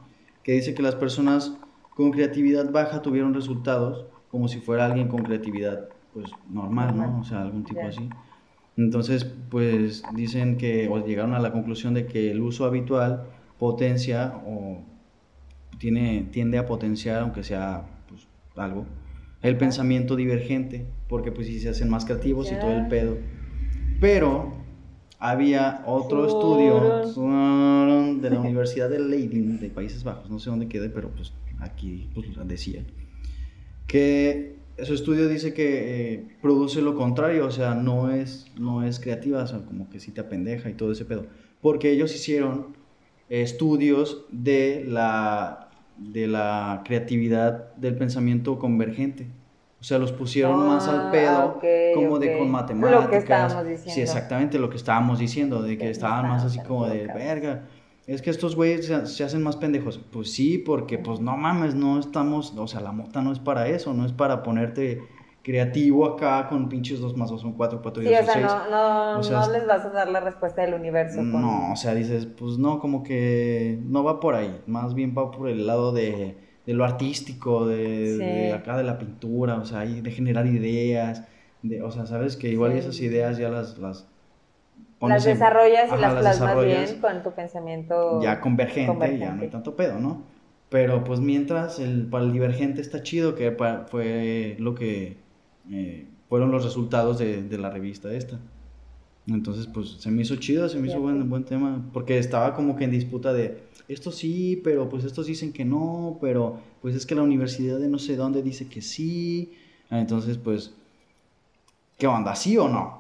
que 0.44 0.54
dice 0.54 0.74
que 0.76 0.82
las 0.84 0.96
personas 0.96 1.58
con 1.96 2.12
creatividad 2.12 2.72
baja 2.72 3.02
tuvieron 3.02 3.34
resultados 3.34 4.06
como 4.28 4.48
si 4.48 4.60
fuera 4.60 4.86
alguien 4.86 5.08
con 5.08 5.24
creatividad, 5.24 5.90
pues, 6.14 6.38
normal, 6.50 6.98
¿no? 6.98 7.20
O 7.20 7.24
sea, 7.24 7.42
algún 7.42 7.64
tipo 7.64 7.82
Ya. 7.82 7.90
así. 7.90 8.12
Entonces, 8.76 9.24
pues, 9.24 10.16
dicen 10.16 10.58
que, 10.58 10.88
o 10.88 11.06
llegaron 11.06 11.34
a 11.34 11.40
la 11.40 11.52
conclusión 11.52 11.94
de 11.94 12.06
que 12.06 12.32
el 12.32 12.42
uso 12.42 12.66
habitual 12.66 13.30
potencia 13.58 14.42
o 14.46 14.84
tiene, 15.80 16.28
tiende 16.32 16.58
a 16.58 16.66
potenciar, 16.66 17.22
aunque 17.22 17.44
sea, 17.44 18.04
pues, 18.08 18.28
algo, 18.56 18.86
el 19.42 19.58
pensamiento 19.58 20.16
divergente, 20.16 20.86
porque 21.08 21.32
pues 21.32 21.48
sí 21.48 21.60
se 21.60 21.70
hacen 21.70 21.90
más 21.90 22.06
creativos 22.06 22.52
y 22.52 22.56
todo 22.56 22.72
el 22.72 22.88
pedo. 22.88 23.18
Pero 24.00 24.54
había 25.20 25.84
otro 25.86 26.26
estudio 26.28 26.80
de 28.22 28.30
la 28.30 28.40
Universidad 28.40 28.90
de 28.90 29.00
Leiden, 29.00 29.60
de 29.60 29.70
Países 29.70 30.04
Bajos, 30.04 30.30
no 30.30 30.40
sé 30.40 30.50
dónde 30.50 30.68
quede, 30.68 30.90
pero 30.90 31.10
pues 31.10 31.34
aquí 31.60 32.10
pues, 32.14 32.28
decía, 32.46 32.84
que 33.88 34.58
su 34.84 34.94
estudio 34.94 35.28
dice 35.28 35.54
que 35.54 36.14
eh, 36.14 36.28
produce 36.42 36.82
lo 36.82 36.96
contrario, 36.96 37.46
o 37.48 37.52
sea, 37.52 37.74
no 37.74 38.12
es, 38.12 38.46
no 38.60 38.84
es 38.84 39.00
creativa, 39.00 39.42
o 39.44 39.48
sea, 39.48 39.60
como 39.60 39.90
que 39.90 40.00
sí 40.00 40.12
te 40.12 40.22
apendeja 40.22 40.70
y 40.70 40.74
todo 40.74 40.92
ese 40.92 41.06
pedo. 41.06 41.26
Porque 41.62 41.90
ellos 41.92 42.14
hicieron 42.14 42.76
estudios 43.30 44.26
de 44.32 44.84
la, 44.88 45.70
de 45.98 46.28
la 46.28 46.84
creatividad 46.86 47.74
del 47.76 47.96
pensamiento 47.96 48.60
convergente. 48.60 49.28
O 49.80 49.84
sea, 49.84 50.00
los 50.00 50.12
pusieron 50.12 50.68
más 50.68 50.88
al 50.88 51.08
Ah, 51.08 51.12
pedo, 51.12 51.60
como 51.94 52.18
de 52.20 52.34
con 52.38 52.48
Lo 52.48 52.52
matemáticas. 52.52 53.10
que 53.10 53.18
estábamos 53.18 53.68
diciendo. 53.68 53.94
Sí, 53.94 54.02
exactamente 54.02 54.58
lo 54.60 54.70
que 54.72 54.78
estábamos 54.78 55.20
diciendo, 55.20 55.62
de 55.62 55.78
que 55.78 55.86
Que 55.86 55.90
estaban 55.92 56.28
más 56.28 56.44
así 56.44 56.60
como 56.60 56.88
de 56.88 57.06
verga. 57.08 57.66
Es 58.08 58.22
que 58.22 58.30
estos 58.30 58.56
güeyes 58.56 58.86
se, 58.88 59.06
se 59.06 59.24
hacen 59.24 59.44
más 59.44 59.58
pendejos. 59.58 60.00
Pues 60.12 60.32
sí, 60.32 60.58
porque 60.58 60.98
pues 60.98 61.20
no 61.20 61.36
mames, 61.38 61.76
no 61.76 62.00
estamos, 62.00 62.54
o 62.58 62.66
sea, 62.68 62.80
la 62.82 62.92
mota 62.94 63.22
no 63.22 63.32
es 63.34 63.40
para 63.40 63.68
eso, 63.68 63.94
no 63.94 64.06
es 64.06 64.14
para 64.14 64.44
ponerte 64.44 65.02
creativo 65.44 66.06
acá 66.06 66.48
con 66.50 66.68
pinches 66.68 67.00
2 67.00 67.16
más 67.16 67.30
2 67.30 67.40
son 67.40 67.54
4, 67.54 67.80
4 67.82 68.04
y 68.04 68.08
Sí, 68.08 68.12
2 68.14 68.22
o 68.22 68.26
sea, 68.26 68.34
6. 68.34 68.46
no, 68.46 69.14
no, 69.14 69.20
O 69.20 69.24
sea, 69.24 69.40
no 69.42 69.52
les 69.54 69.66
vas 69.68 69.86
a 69.86 69.90
dar 69.90 70.10
la 70.10 70.20
respuesta 70.20 70.62
del 70.62 70.74
universo. 70.74 71.18
con- 71.18 71.42
No, 71.42 71.72
o 71.72 71.76
sea, 71.78 71.94
dices, 71.96 72.26
pues 72.26 72.58
no, 72.58 72.80
como 72.80 73.04
que 73.04 73.80
no 73.86 74.04
va 74.04 74.20
por 74.20 74.36
ahí, 74.36 74.62
más 74.68 74.94
bien 74.94 75.14
va 75.18 75.32
por 75.32 75.48
el 75.50 75.66
lado 75.68 75.92
de, 75.94 76.36
de 76.66 76.74
lo 76.74 76.84
artístico, 76.84 77.66
de, 77.66 78.16
Sí. 78.18 78.24
de 78.26 78.54
acá 78.54 78.76
de 78.78 78.84
la 78.84 78.98
pintura, 79.00 79.56
o 79.56 79.66
sea, 79.66 79.80
de 79.86 80.12
generar 80.12 80.48
ideas, 80.48 81.24
de, 81.62 81.82
o 81.82 81.92
sea, 81.92 82.06
sabes 82.06 82.36
que 82.36 82.50
igual 82.50 82.74
Sí. 82.74 82.80
esas 82.80 83.00
ideas 83.02 83.38
ya 83.38 83.50
las... 83.50 83.78
Las, 83.78 84.10
Las 85.02 85.24
desarrollas 85.24 85.90
y 85.90 85.94
ajá, 85.94 85.98
las 85.98 86.14
plasmas 86.16 86.66
bien 86.66 87.02
con 87.02 87.24
tu 87.24 87.32
pensamiento. 87.32 88.22
ya 88.22 88.40
convergente, 88.42 89.18
ya 89.18 89.34
no 89.34 89.42
hay 89.42 89.50
tanto 89.50 89.76
pedo, 89.76 90.00
¿no? 90.00 90.24
Pero 90.70 91.04
pues 91.04 91.20
mientras 91.20 91.80
el, 91.80 92.08
para 92.08 92.26
el 92.26 92.34
divergente 92.34 92.82
está 92.82 93.04
chido, 93.04 93.36
que 93.36 93.52
fue 93.90 94.58
lo 94.60 94.76
que 94.76 95.18
eh, 95.72 96.08
fueron 96.30 96.52
los 96.52 96.64
resultados 96.64 97.20
de, 97.20 97.44
de 97.44 97.58
la 97.58 97.70
revista 97.70 98.12
esta. 98.14 98.40
Entonces, 99.28 99.68
pues 99.68 99.98
se 100.00 100.10
me 100.10 100.22
hizo 100.22 100.38
chido, 100.38 100.70
se 100.70 100.78
me 100.78 100.88
hizo 100.88 100.98
Fíjate. 100.98 101.14
buen, 101.14 101.30
buen 101.30 101.44
tema, 101.44 101.86
porque 101.92 102.18
estaba 102.18 102.54
como 102.54 102.78
que 102.78 102.86
en 102.86 102.92
disputa 102.92 103.34
de, 103.34 103.62
esto 103.90 104.12
sí, 104.12 104.62
pero 104.64 104.88
pues 104.90 105.04
estos 105.04 105.28
dicen 105.28 105.52
que 105.52 105.66
no, 105.66 106.18
pero 106.22 106.60
pues 106.82 106.96
es 106.96 107.06
que 107.06 107.16
la 107.16 107.24
universidad 107.24 107.78
de 107.78 107.90
no 107.90 108.00
sé 108.00 108.16
dónde 108.16 108.42
dice 108.42 108.68
que 108.68 108.82
sí. 108.82 109.54
Entonces, 109.90 110.38
pues, 110.38 110.74
¿qué 111.98 112.08
onda? 112.08 112.36
¿Sí 112.36 112.58
o 112.58 112.70
no? 112.70 112.97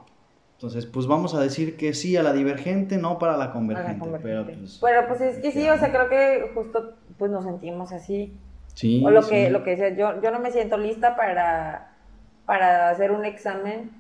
Entonces, 0.58 0.88
pues 0.88 1.06
vamos 1.06 1.36
a 1.36 1.40
decir 1.40 1.78
que 1.78 1.94
sí 1.94 2.18
a 2.18 2.24
la 2.24 2.34
divergente, 2.34 2.98
no 2.98 3.20
para 3.20 3.38
la 3.38 3.44
a 3.44 3.48
la 3.48 3.54
convergente. 3.54 3.92
Pero 4.24 4.44
convergente. 4.44 4.54
pues, 4.60 4.80
Pero 4.82 5.08
pues 5.08 5.22
es 5.22 5.38
que 5.38 5.52
sí, 5.52 5.70
o 5.70 5.78
sea, 5.78 5.92
creo 5.92 6.10
que 6.10 6.52
justo 6.56 6.96
pues 7.20 7.30
nos 7.30 7.46
sentimos 7.46 7.92
así. 7.92 8.36
sí. 8.74 9.04
O 9.06 9.12
lo 9.12 9.22
que, 9.28 9.52
lo 9.52 9.64
que 9.64 9.76
decía, 9.76 9.90
yo, 9.90 10.20
yo 10.20 10.32
no 10.32 10.40
me 10.40 10.50
siento 10.50 10.78
lista 10.80 11.16
para, 11.16 11.92
para 12.48 12.90
hacer 12.90 13.12
un 13.12 13.24
examen, 13.24 13.92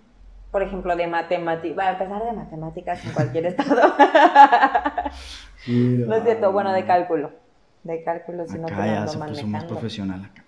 por 0.49 0.63
ejemplo, 0.63 0.95
de 0.95 1.05
matemáticas. 1.05 1.77
Va 1.77 1.89
a 1.89 1.91
empezar 1.91 2.25
de 2.25 2.33
matemáticas 2.33 3.05
en 3.05 3.11
cualquier 3.11 3.45
estado. 3.55 3.93
Sí, 5.57 6.03
no 6.07 6.15
es 6.15 6.23
cierto, 6.23 6.51
bueno, 6.51 6.73
de 6.73 6.85
cálculo. 6.85 7.33
De 7.83 8.03
cálculo, 8.03 8.47
si 8.47 8.57
no 8.57 8.65
te 8.65 8.73
ya 8.73 9.05
se 9.05 9.19
puso 9.19 9.45
más 9.45 9.65
profesional. 9.65 10.25
Acá. 10.25 10.43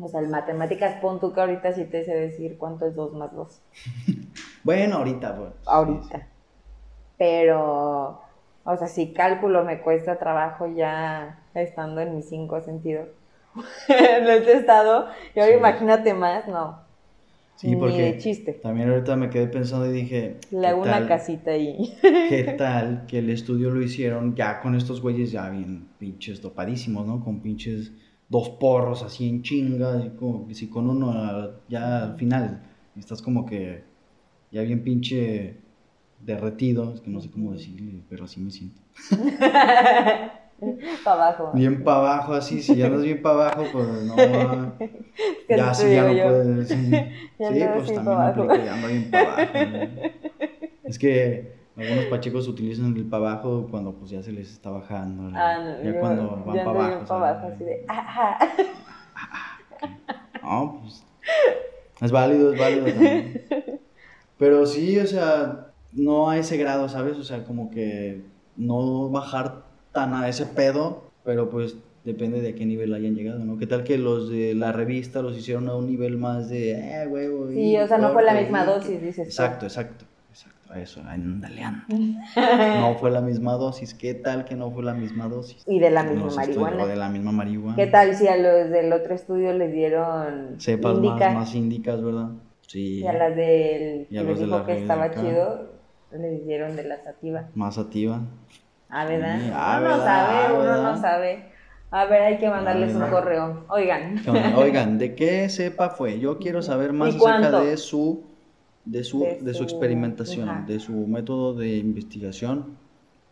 O 0.00 0.08
sea, 0.08 0.18
el 0.18 0.28
matemáticas, 0.28 1.00
pon 1.00 1.20
tú 1.20 1.32
que 1.32 1.40
ahorita 1.40 1.72
sí 1.72 1.84
te 1.84 2.04
sé 2.04 2.12
decir 2.12 2.58
cuánto 2.58 2.86
es 2.88 2.96
2 2.96 3.14
más 3.14 3.32
2. 3.32 3.60
Bueno, 4.66 4.96
ahorita, 4.96 5.36
pues. 5.36 5.52
Ahorita. 5.64 6.26
Pero, 7.16 8.20
o 8.64 8.76
sea, 8.76 8.88
si 8.88 9.12
cálculo 9.12 9.64
me 9.64 9.80
cuesta 9.80 10.18
trabajo 10.18 10.66
ya 10.66 11.38
estando 11.54 12.00
en 12.00 12.16
mis 12.16 12.28
cinco 12.28 12.60
sentidos. 12.60 13.08
en 13.88 14.26
este 14.28 14.54
estado, 14.54 15.06
y 15.34 15.38
ahora 15.40 15.52
Sí. 15.52 15.58
imagínate 15.58 16.14
más, 16.14 16.46
no. 16.48 16.84
Sí, 17.54 17.68
Ni 17.68 17.76
porque 17.76 18.02
de 18.02 18.18
chiste. 18.18 18.52
también 18.54 18.90
ahorita 18.90 19.16
me 19.16 19.30
quedé 19.30 19.46
pensando 19.46 19.86
y 19.86 19.92
dije, 19.92 20.36
Le 20.50 20.66
hago 20.66 20.82
¿qué 20.82 20.88
una 20.90 21.06
casita 21.08 21.52
ahí. 21.52 21.96
¿Qué 22.02 22.42
tal 22.58 23.06
que 23.06 23.20
el 23.20 23.30
estudio 23.30 23.70
lo 23.70 23.80
hicieron 23.80 24.34
ya 24.34 24.60
con 24.60 24.74
estos 24.74 25.00
güeyes 25.00 25.30
ya 25.32 25.48
bien 25.48 25.88
pinches 25.98 26.42
dopadísimos, 26.42 27.06
¿no? 27.06 27.24
Con 27.24 27.40
pinches 27.40 27.92
dos 28.28 28.48
porros 28.50 29.02
así 29.04 29.28
en 29.28 29.42
chinga, 29.42 30.04
y 30.04 30.10
como 30.16 30.52
si 30.52 30.68
con 30.68 30.90
uno 30.90 31.52
ya 31.68 32.02
al 32.02 32.16
final 32.16 32.62
estás 32.98 33.22
como 33.22 33.46
que 33.46 33.84
ya 34.56 34.62
bien 34.62 34.82
pinche 34.82 35.58
derretido, 36.18 36.94
es 36.94 37.02
que 37.02 37.10
no 37.10 37.20
sé 37.20 37.30
cómo 37.30 37.52
decirle, 37.52 38.00
pero 38.08 38.24
así 38.24 38.40
me 38.40 38.50
siento. 38.50 38.80
Para 41.04 41.26
abajo. 41.26 41.50
Bien 41.52 41.84
para 41.84 41.98
abajo, 41.98 42.32
así, 42.32 42.62
si 42.62 42.76
ya 42.76 42.86
andas 42.86 43.02
bien 43.02 43.20
para 43.20 43.34
abajo, 43.34 43.66
pues 43.70 43.86
no, 44.04 44.16
ya 45.50 45.74
sí, 45.74 45.84
te 45.84 45.94
ya 45.94 46.04
no 46.04 46.12
puedes. 46.14 46.68
Sí, 46.68 46.90
Ya 47.38 47.52
Sí, 47.52 47.60
pues 47.74 47.92
también 47.92 48.16
pa' 48.16 48.28
aplica, 48.28 48.64
ya 48.64 48.74
ando 48.74 48.88
bien 48.88 49.10
para 49.10 49.32
abajo. 49.34 49.52
¿no? 49.52 49.88
Es 50.84 50.98
que 50.98 51.52
algunos 51.76 52.06
pachecos 52.06 52.48
utilizan 52.48 52.96
el 52.96 53.04
para 53.04 53.32
abajo 53.32 53.68
cuando 53.70 53.92
pues 53.92 54.10
ya 54.10 54.22
se 54.22 54.32
les 54.32 54.50
está 54.50 54.70
bajando. 54.70 55.24
¿no? 55.24 55.38
Ah, 55.38 55.58
no, 55.58 55.84
ya 55.84 55.92
yo, 55.92 56.00
cuando 56.00 56.42
van 56.46 56.56
para 56.64 56.70
abajo. 56.70 57.06
¿sabes? 57.06 57.10
abajo, 57.10 57.46
así 57.52 57.64
de. 57.64 57.84
Ajá. 57.88 58.38
No, 60.42 60.80
pues. 60.80 61.04
Es 62.00 62.10
válido, 62.10 62.54
es 62.54 62.58
válido 62.58 62.86
también. 62.86 63.44
Pero 64.38 64.66
sí, 64.66 64.98
o 64.98 65.06
sea, 65.06 65.68
no 65.92 66.30
a 66.30 66.38
ese 66.38 66.56
grado, 66.56 66.88
¿sabes? 66.88 67.16
O 67.16 67.24
sea, 67.24 67.44
como 67.44 67.70
que 67.70 68.22
no 68.56 69.08
bajar 69.10 69.62
tan 69.92 70.14
a 70.14 70.28
ese 70.28 70.46
pedo, 70.46 71.04
pero 71.24 71.48
pues 71.48 71.76
depende 72.04 72.40
de 72.40 72.50
a 72.50 72.54
qué 72.54 72.66
nivel 72.66 72.94
hayan 72.94 73.14
llegado, 73.14 73.40
¿no? 73.40 73.58
¿Qué 73.58 73.66
tal 73.66 73.82
que 73.82 73.98
los 73.98 74.30
de 74.30 74.54
la 74.54 74.72
revista 74.72 75.22
los 75.22 75.36
hicieron 75.36 75.68
a 75.68 75.74
un 75.74 75.86
nivel 75.86 76.18
más 76.18 76.48
de, 76.48 76.72
eh, 76.72 77.06
huevo? 77.08 77.48
Sí, 77.48 77.72
y 77.72 77.76
o 77.78 77.88
sea, 77.88 77.98
no 77.98 78.12
fue 78.12 78.22
la 78.22 78.34
misma 78.34 78.64
dosis, 78.64 79.02
dices. 79.02 79.26
Exacto, 79.26 79.66
exacto, 79.66 80.04
exacto, 80.30 80.72
a 80.72 80.80
eso, 80.80 81.00
ándale, 81.06 81.62
ándale. 81.62 82.16
No 82.80 82.94
fue 82.96 83.10
la 83.10 83.22
misma 83.22 83.54
dosis, 83.54 83.94
¿qué 83.94 84.14
tal 84.14 84.44
que 84.44 84.54
no 84.54 84.70
fue 84.70 84.84
la 84.84 84.94
misma 84.94 85.28
dosis? 85.28 85.64
Y 85.66 85.80
de 85.80 85.90
la 85.90 86.04
misma 86.04 86.30
marihuana. 86.30 86.84
o 86.84 86.86
de 86.86 86.96
la 86.96 87.08
misma 87.08 87.32
marihuana. 87.32 87.76
¿Qué 87.76 87.86
tal 87.86 88.14
si 88.14 88.28
a 88.28 88.36
los 88.36 88.70
del 88.70 88.92
otro 88.92 89.14
estudio 89.14 89.52
les 89.54 89.72
dieron 89.72 90.60
Cepas 90.60 90.98
más, 90.98 91.34
más 91.34 91.54
índicas, 91.54 92.02
¿verdad? 92.02 92.28
Sí. 92.66 93.00
Y 93.00 93.06
a 93.06 93.12
las 93.12 93.36
del 93.36 94.06
Y 94.10 94.16
a 94.16 94.20
que 94.22 94.26
los 94.26 94.38
les 94.38 94.40
de 94.40 94.46
la 94.46 94.56
dijo 94.56 94.66
que 94.66 94.78
estaba 94.78 95.04
acá. 95.04 95.20
chido, 95.20 95.72
les 96.12 96.46
dieron 96.46 96.76
de 96.76 96.84
la 96.84 97.02
sativa. 97.02 97.48
Más 97.54 97.74
sativa. 97.76 98.20
Ah, 98.88 99.04
¿verdad? 99.06 99.38
Sí, 99.40 99.50
ah, 99.52 99.76
uno 99.80 99.88
no 99.88 99.96
¿verdad? 99.96 100.06
Ah, 100.08 100.26
sabe, 100.42 100.54
uno 100.54 100.62
¿verdad? 100.62 100.82
no 100.94 101.00
sabe. 101.00 101.44
A 101.90 102.04
ver, 102.06 102.22
hay 102.22 102.38
que 102.38 102.48
mandarles 102.50 102.92
un 102.94 103.00
¿verdad? 103.00 103.14
correo. 103.14 103.64
Oigan. 103.68 104.16
Oigan, 104.56 104.98
¿de 104.98 105.14
qué 105.14 105.48
cepa 105.48 105.90
fue? 105.90 106.18
Yo 106.18 106.38
quiero 106.38 106.60
saber 106.62 106.92
más 106.92 107.14
¿Y 107.14 107.18
acerca 107.18 107.60
de 107.60 107.76
su, 107.76 108.24
de 108.84 109.04
su, 109.04 109.20
De 109.20 109.38
de 109.40 109.52
su 109.54 109.58
su- 109.58 109.64
experimentación, 109.64 110.48
ajá. 110.48 110.64
de 110.66 110.78
su 110.80 110.92
método 111.06 111.54
de 111.54 111.76
investigación 111.78 112.76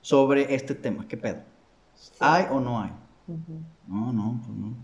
sobre 0.00 0.54
este 0.54 0.74
tema. 0.74 1.06
¿Qué 1.08 1.16
pedo? 1.16 1.38
¿Hay 2.20 2.46
o 2.50 2.60
no 2.60 2.80
hay? 2.80 2.90
No, 3.88 4.12
no, 4.12 4.40
pues 4.44 4.56
no. 4.56 4.74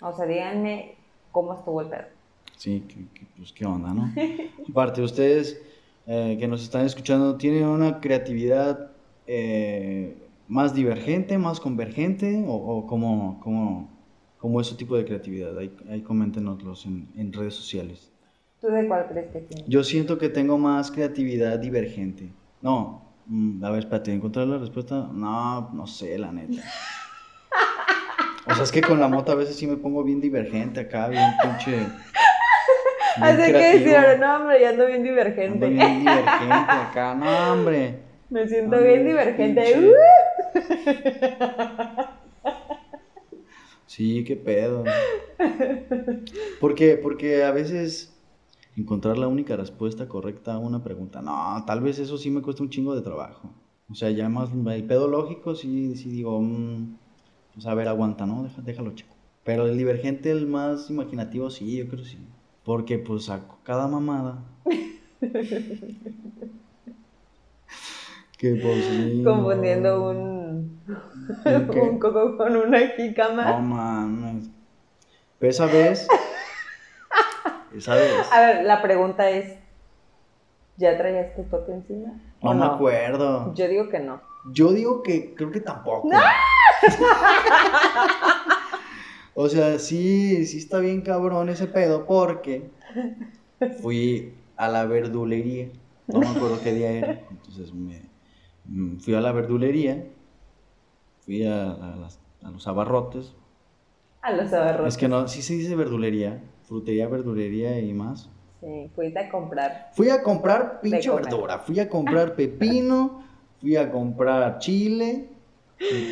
O 0.00 0.12
sea, 0.12 0.26
díganme 0.26 0.96
cómo 1.32 1.54
estuvo 1.54 1.80
el 1.82 1.88
pedo. 1.88 2.04
Sí, 2.56 2.82
pues 3.36 3.52
qué 3.52 3.66
onda, 3.66 3.92
¿no? 3.92 4.12
Aparte, 4.70 5.02
ustedes 5.02 5.60
eh, 6.06 6.36
que 6.38 6.48
nos 6.48 6.62
están 6.62 6.86
escuchando, 6.86 7.36
¿tienen 7.36 7.64
una 7.64 8.00
creatividad 8.00 8.92
eh, 9.26 10.16
más 10.48 10.74
divergente, 10.74 11.38
más 11.38 11.60
convergente? 11.60 12.44
¿O, 12.46 12.54
o 12.54 12.86
cómo, 12.86 13.40
cómo, 13.42 13.90
cómo 14.38 14.60
es 14.60 14.66
su 14.66 14.76
tipo 14.76 14.96
de 14.96 15.04
creatividad? 15.04 15.56
Ahí, 15.58 15.74
ahí 15.90 16.02
coméntenoslos 16.02 16.86
en, 16.86 17.08
en 17.16 17.32
redes 17.32 17.54
sociales. 17.54 18.12
¿Tú 18.60 18.68
de 18.68 18.86
cuál 18.86 19.08
crees 19.08 19.30
que 19.30 19.40
tienes? 19.40 19.66
Yo 19.68 19.84
siento 19.84 20.16
que 20.16 20.28
tengo 20.28 20.56
más 20.58 20.90
creatividad 20.90 21.58
divergente. 21.58 22.32
No, 22.62 23.14
mm, 23.26 23.62
a 23.64 23.70
ver, 23.70 23.80
espérate, 23.80 24.12
¿encontrar 24.12 24.46
la 24.46 24.58
respuesta? 24.58 25.10
No, 25.12 25.70
no 25.72 25.86
sé, 25.86 26.18
la 26.18 26.32
neta. 26.32 26.62
O 28.46 28.54
sea, 28.54 28.64
es 28.64 28.72
que 28.72 28.82
con 28.82 29.00
la 29.00 29.08
moto 29.08 29.32
a 29.32 29.36
veces 29.36 29.56
sí 29.56 29.66
me 29.66 29.78
pongo 29.78 30.04
bien 30.04 30.20
divergente 30.20 30.80
acá, 30.80 31.08
bien 31.08 31.30
pinche. 31.42 31.88
Así 33.20 33.52
que 33.52 33.64
decir, 33.78 33.96
no, 34.20 34.36
hombre, 34.36 34.60
ya 34.60 34.68
ando 34.70 34.86
bien 34.86 35.02
Ando 35.02 35.10
divergente. 35.10 35.66
bien 35.68 36.00
divergente 36.00 36.72
acá, 36.90 37.14
no, 37.14 37.52
hombre. 37.52 37.94
Me 38.30 38.48
siento 38.48 38.76
Ando 38.76 38.86
bien 38.88 39.04
divergente. 39.06 39.74
¡Uh! 39.78 39.92
Sí, 43.86 44.24
qué 44.24 44.36
pedo. 44.36 44.84
Porque, 46.60 46.96
porque 46.96 47.44
a 47.44 47.50
veces 47.52 48.12
encontrar 48.76 49.18
la 49.18 49.28
única 49.28 49.56
respuesta 49.56 50.08
correcta 50.08 50.54
a 50.54 50.58
una 50.58 50.82
pregunta, 50.82 51.22
no, 51.22 51.64
tal 51.66 51.80
vez 51.80 51.98
eso 51.98 52.18
sí 52.18 52.30
me 52.30 52.42
cuesta 52.42 52.62
un 52.62 52.70
chingo 52.70 52.94
de 52.94 53.02
trabajo. 53.02 53.54
O 53.88 53.94
sea, 53.94 54.10
ya 54.10 54.28
más 54.28 54.50
el 54.52 54.86
pedo 54.86 55.08
lógico, 55.08 55.54
sí, 55.54 55.94
sí 55.96 56.10
digo, 56.10 56.40
mm, 56.40 56.96
pues 57.52 57.66
a 57.66 57.74
ver, 57.74 57.88
aguanta, 57.88 58.26
¿no? 58.26 58.42
Deja- 58.42 58.62
déjalo 58.62 58.94
chico. 58.94 59.14
Pero 59.44 59.66
el 59.66 59.76
divergente, 59.76 60.30
el 60.30 60.46
más 60.46 60.88
imaginativo, 60.90 61.50
sí, 61.50 61.76
yo 61.76 61.86
creo 61.86 62.02
que 62.02 62.08
sí. 62.08 62.18
Porque 62.64 62.98
pues 62.98 63.28
a 63.30 63.40
cada 63.62 63.86
mamada. 63.86 64.38
que 68.38 68.54
pues 68.54 68.84
sí. 68.84 69.22
Confundiendo 69.24 70.10
un, 70.10 70.80
¿Un 71.44 71.98
coco 71.98 72.36
con 72.36 72.56
una 72.56 72.80
No 72.80 72.86
jícama. 72.96 73.58
mames. 73.58 74.48
Pero 75.38 75.50
esa 75.50 75.66
vez. 75.66 76.08
Esa 77.76 77.94
vez. 77.96 78.32
A 78.32 78.40
ver, 78.40 78.64
la 78.64 78.80
pregunta 78.82 79.28
es, 79.30 79.58
¿ya 80.76 80.96
traías 80.96 81.34
tu 81.34 81.42
toque 81.42 81.72
encima? 81.72 82.12
No 82.40 82.50
¿O 82.50 82.54
me 82.54 82.64
acuerdo. 82.66 83.52
Yo 83.54 83.66
digo 83.66 83.88
que 83.88 83.98
no. 83.98 84.20
Yo 84.52 84.72
digo 84.72 85.02
que 85.02 85.34
creo 85.34 85.50
que 85.50 85.60
tampoco. 85.60 86.08
O 89.34 89.48
sea, 89.48 89.78
sí, 89.78 90.46
sí 90.46 90.58
está 90.58 90.78
bien 90.78 91.02
cabrón 91.02 91.48
ese 91.48 91.66
pedo 91.66 92.06
porque 92.06 92.70
fui 93.80 94.34
a 94.56 94.68
la 94.68 94.84
verdulería. 94.86 95.68
No 96.08 96.20
me 96.20 96.28
acuerdo 96.28 96.60
qué 96.62 96.72
día 96.72 96.90
era. 96.92 97.20
Entonces 97.30 97.72
me, 97.72 98.02
mm, 98.66 98.98
fui 98.98 99.14
a 99.14 99.20
la 99.20 99.32
verdulería. 99.32 100.06
Fui 101.24 101.44
a, 101.46 101.72
a 101.72 101.96
las- 101.96 102.20
a 102.42 102.50
los 102.50 102.66
abarrotes. 102.68 103.34
A 104.22 104.32
los 104.32 104.52
abarrotes. 104.52 104.94
Es 104.94 104.98
que 104.98 105.08
no, 105.08 105.26
sí 105.28 105.42
se 105.42 105.54
dice 105.54 105.74
verdulería. 105.76 106.42
Frutería, 106.64 107.08
verdulería 107.08 107.78
y 107.80 107.92
más. 107.92 108.30
Sí, 108.60 108.90
fuiste 108.94 109.18
a 109.18 109.30
comprar. 109.30 109.90
Fui 109.94 110.08
a 110.10 110.22
comprar 110.22 110.80
pinche 110.80 111.10
verdura. 111.10 111.58
Fui 111.58 111.78
a 111.80 111.88
comprar 111.88 112.34
pepino. 112.34 113.24
Fui 113.60 113.76
a 113.76 113.90
comprar 113.90 114.58
chile. 114.58 115.28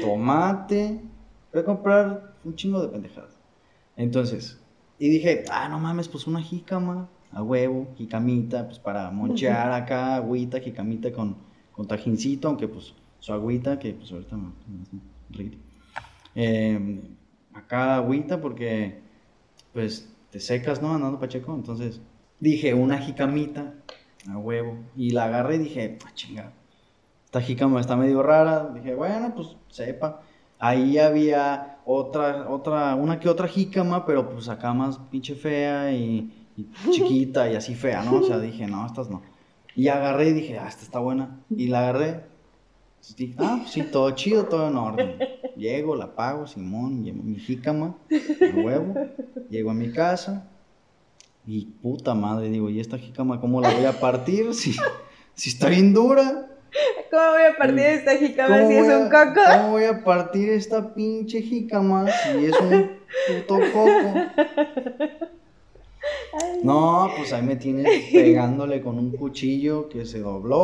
tomate. 0.00 1.00
Fui 1.50 1.60
a 1.60 1.64
comprar 1.64 2.31
un 2.44 2.54
chingo 2.56 2.80
de 2.82 2.88
pendejadas. 2.88 3.36
Entonces, 3.96 4.58
y 4.98 5.08
dije, 5.08 5.44
ah, 5.50 5.68
no 5.68 5.78
mames, 5.78 6.08
pues 6.08 6.26
una 6.26 6.42
jícama. 6.42 7.08
A 7.34 7.42
huevo, 7.42 7.94
jicamita, 7.96 8.66
pues 8.66 8.78
para 8.78 9.10
monchear 9.10 9.72
acá, 9.72 10.16
agüita, 10.16 10.60
jicamita 10.60 11.10
con, 11.12 11.36
con 11.72 11.86
tajincito, 11.88 12.48
aunque 12.48 12.68
pues 12.68 12.94
su 13.20 13.32
agüita, 13.32 13.78
que 13.78 13.94
pues 13.94 14.12
ahorita 14.12 14.36
me, 14.36 14.48
me- 14.48 15.00
rico. 15.30 15.56
Eh, 16.34 17.00
acá 17.54 17.96
agüita 17.96 18.40
porque 18.40 19.00
pues 19.72 20.08
te 20.30 20.40
secas, 20.40 20.82
¿no? 20.82 20.94
Andando 20.94 21.18
pacheco. 21.18 21.54
Entonces 21.54 22.00
dije, 22.40 22.74
una 22.74 22.98
jicamita 22.98 23.74
a 24.28 24.38
huevo. 24.38 24.76
Y 24.96 25.10
la 25.10 25.24
agarré 25.24 25.56
y 25.56 25.58
dije, 25.60 25.98
ah, 26.04 26.10
chinga. 26.14 26.52
Esta 27.24 27.40
jícama 27.40 27.80
está 27.80 27.96
medio 27.96 28.22
rara. 28.22 28.70
Dije, 28.74 28.94
bueno, 28.94 29.34
pues 29.34 29.56
sepa. 29.68 30.22
Ahí 30.58 30.98
había 30.98 31.71
otra, 31.84 32.48
otra, 32.48 32.94
una 32.94 33.18
que 33.18 33.28
otra 33.28 33.48
jícama, 33.48 34.06
pero 34.06 34.28
pues 34.30 34.48
acá 34.48 34.72
más 34.72 34.98
pinche 35.10 35.34
fea 35.34 35.92
y, 35.92 36.32
y 36.56 36.68
chiquita 36.90 37.50
y 37.50 37.56
así 37.56 37.74
fea, 37.74 38.02
¿no? 38.04 38.18
O 38.18 38.22
sea, 38.22 38.38
dije, 38.40 38.66
no, 38.66 38.86
estas 38.86 39.10
no. 39.10 39.22
Y 39.74 39.88
agarré 39.88 40.28
y 40.28 40.32
dije, 40.32 40.58
ah, 40.58 40.68
esta 40.68 40.82
está 40.82 40.98
buena. 40.98 41.40
Y 41.50 41.68
la 41.68 41.80
agarré. 41.80 42.24
Dije, 43.16 43.34
ah, 43.38 43.64
sí, 43.66 43.82
todo 43.82 44.10
chido, 44.12 44.44
todo 44.44 44.68
en 44.68 44.76
orden. 44.76 45.16
Llego, 45.56 45.96
la 45.96 46.14
pago, 46.14 46.46
Simón, 46.46 47.02
llevo 47.02 47.22
mi 47.22 47.38
jícama, 47.38 47.96
a 48.10 48.60
huevo. 48.60 48.94
Llego 49.50 49.70
a 49.70 49.74
mi 49.74 49.90
casa. 49.90 50.48
Y 51.46 51.66
puta 51.82 52.14
madre, 52.14 52.48
digo, 52.50 52.70
¿y 52.70 52.78
esta 52.78 52.98
jícama 52.98 53.40
cómo 53.40 53.60
la 53.60 53.72
voy 53.72 53.84
a 53.84 53.98
partir? 53.98 54.54
Si, 54.54 54.74
si 55.34 55.50
está 55.50 55.68
bien 55.68 55.92
dura. 55.94 56.51
¿Cómo 57.12 57.32
voy 57.32 57.42
a 57.42 57.56
partir 57.58 57.78
esta 57.84 58.16
jícama 58.16 58.56
¿Cómo 58.56 58.68
si 58.70 58.74
es 58.76 58.86
un 58.86 58.90
a- 59.02 59.10
coco? 59.10 59.40
¿Cómo 59.58 59.70
voy 59.72 59.84
a 59.84 60.02
partir 60.02 60.48
esta 60.48 60.94
pinche 60.94 61.42
jícama 61.42 62.06
si 62.10 62.46
es 62.46 62.58
un 62.58 62.90
puto 63.28 63.60
coco? 63.70 64.14
No, 66.62 67.10
pues 67.16 67.32
ahí 67.34 67.42
me 67.42 67.56
tienes 67.56 67.86
pegándole 68.12 68.80
con 68.80 68.98
un 68.98 69.12
cuchillo 69.12 69.90
que 69.90 70.06
se 70.06 70.20
dobló. 70.20 70.58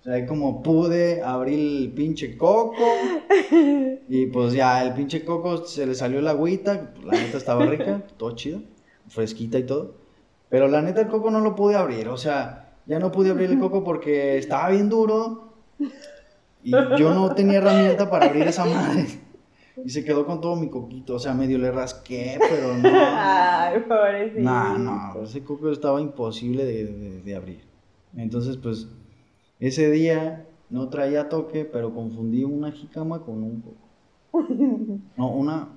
O 0.00 0.02
sea, 0.02 0.14
ahí 0.14 0.26
como 0.26 0.62
pude 0.62 1.22
abrir 1.22 1.58
el 1.58 1.92
pinche 1.92 2.36
coco. 2.36 2.84
Y 4.08 4.26
pues 4.26 4.52
ya, 4.52 4.82
el 4.82 4.92
pinche 4.92 5.24
coco 5.24 5.64
se 5.64 5.86
le 5.86 5.94
salió 5.94 6.20
la 6.20 6.32
agüita. 6.32 6.92
pues, 6.94 7.06
La 7.06 7.12
neta 7.12 7.38
estaba 7.38 7.64
rica, 7.64 8.02
todo 8.18 8.32
chido, 8.36 8.60
fresquita 9.08 9.58
y 9.58 9.62
todo. 9.64 9.94
Pero 10.50 10.68
la 10.68 10.82
neta 10.82 11.00
el 11.00 11.08
coco 11.08 11.30
no 11.30 11.40
lo 11.40 11.54
pude 11.54 11.76
abrir. 11.76 12.08
O 12.08 12.16
sea, 12.18 12.59
ya 12.86 12.98
no 12.98 13.10
pude 13.12 13.30
abrir 13.30 13.50
el 13.50 13.58
coco 13.58 13.84
porque 13.84 14.38
estaba 14.38 14.70
bien 14.70 14.88
duro. 14.88 15.54
Y 16.62 16.70
yo 16.98 17.14
no 17.14 17.34
tenía 17.34 17.58
herramienta 17.58 18.10
para 18.10 18.26
abrir 18.26 18.42
esa 18.46 18.64
madre. 18.66 19.06
Y 19.82 19.88
se 19.90 20.04
quedó 20.04 20.26
con 20.26 20.40
todo 20.42 20.56
mi 20.56 20.68
coquito. 20.68 21.14
O 21.14 21.18
sea, 21.18 21.32
medio 21.32 21.56
le 21.58 21.70
rasqué, 21.70 22.38
pero 22.38 22.76
no. 22.76 22.88
Ay, 22.92 23.80
pobrecito. 23.80 24.40
No, 24.42 24.76
no, 24.78 25.22
ese 25.22 25.42
coco 25.42 25.70
estaba 25.70 26.00
imposible 26.00 26.64
de, 26.64 26.84
de- 26.86 27.22
de 27.22 27.36
abrir. 27.36 27.64
Entonces, 28.16 28.56
pues, 28.58 28.88
ese 29.58 29.90
día 29.90 30.44
no 30.68 30.88
traía 30.90 31.28
toque, 31.30 31.64
pero 31.64 31.94
confundí 31.94 32.44
una 32.44 32.72
jicama 32.72 33.20
con 33.20 33.42
un 33.42 33.60
coco. 33.62 34.44
No, 35.16 35.28
una. 35.32 35.68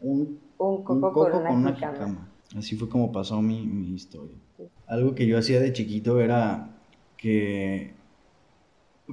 Un, 0.00 0.38
Un 0.58 0.76
un 0.88 1.00
coco, 1.00 1.30
con 1.30 1.46
una, 1.46 1.72
jicama. 1.72 1.92
jicama. 1.94 2.28
Así 2.56 2.76
fue 2.76 2.88
como 2.88 3.10
pasó 3.12 3.42
mi, 3.42 3.66
mi 3.66 3.94
historia. 3.94 4.36
Algo 4.86 5.14
que 5.14 5.26
yo 5.26 5.38
hacía 5.38 5.60
de 5.60 5.72
chiquito 5.72 6.20
era 6.20 6.70
que 7.16 7.94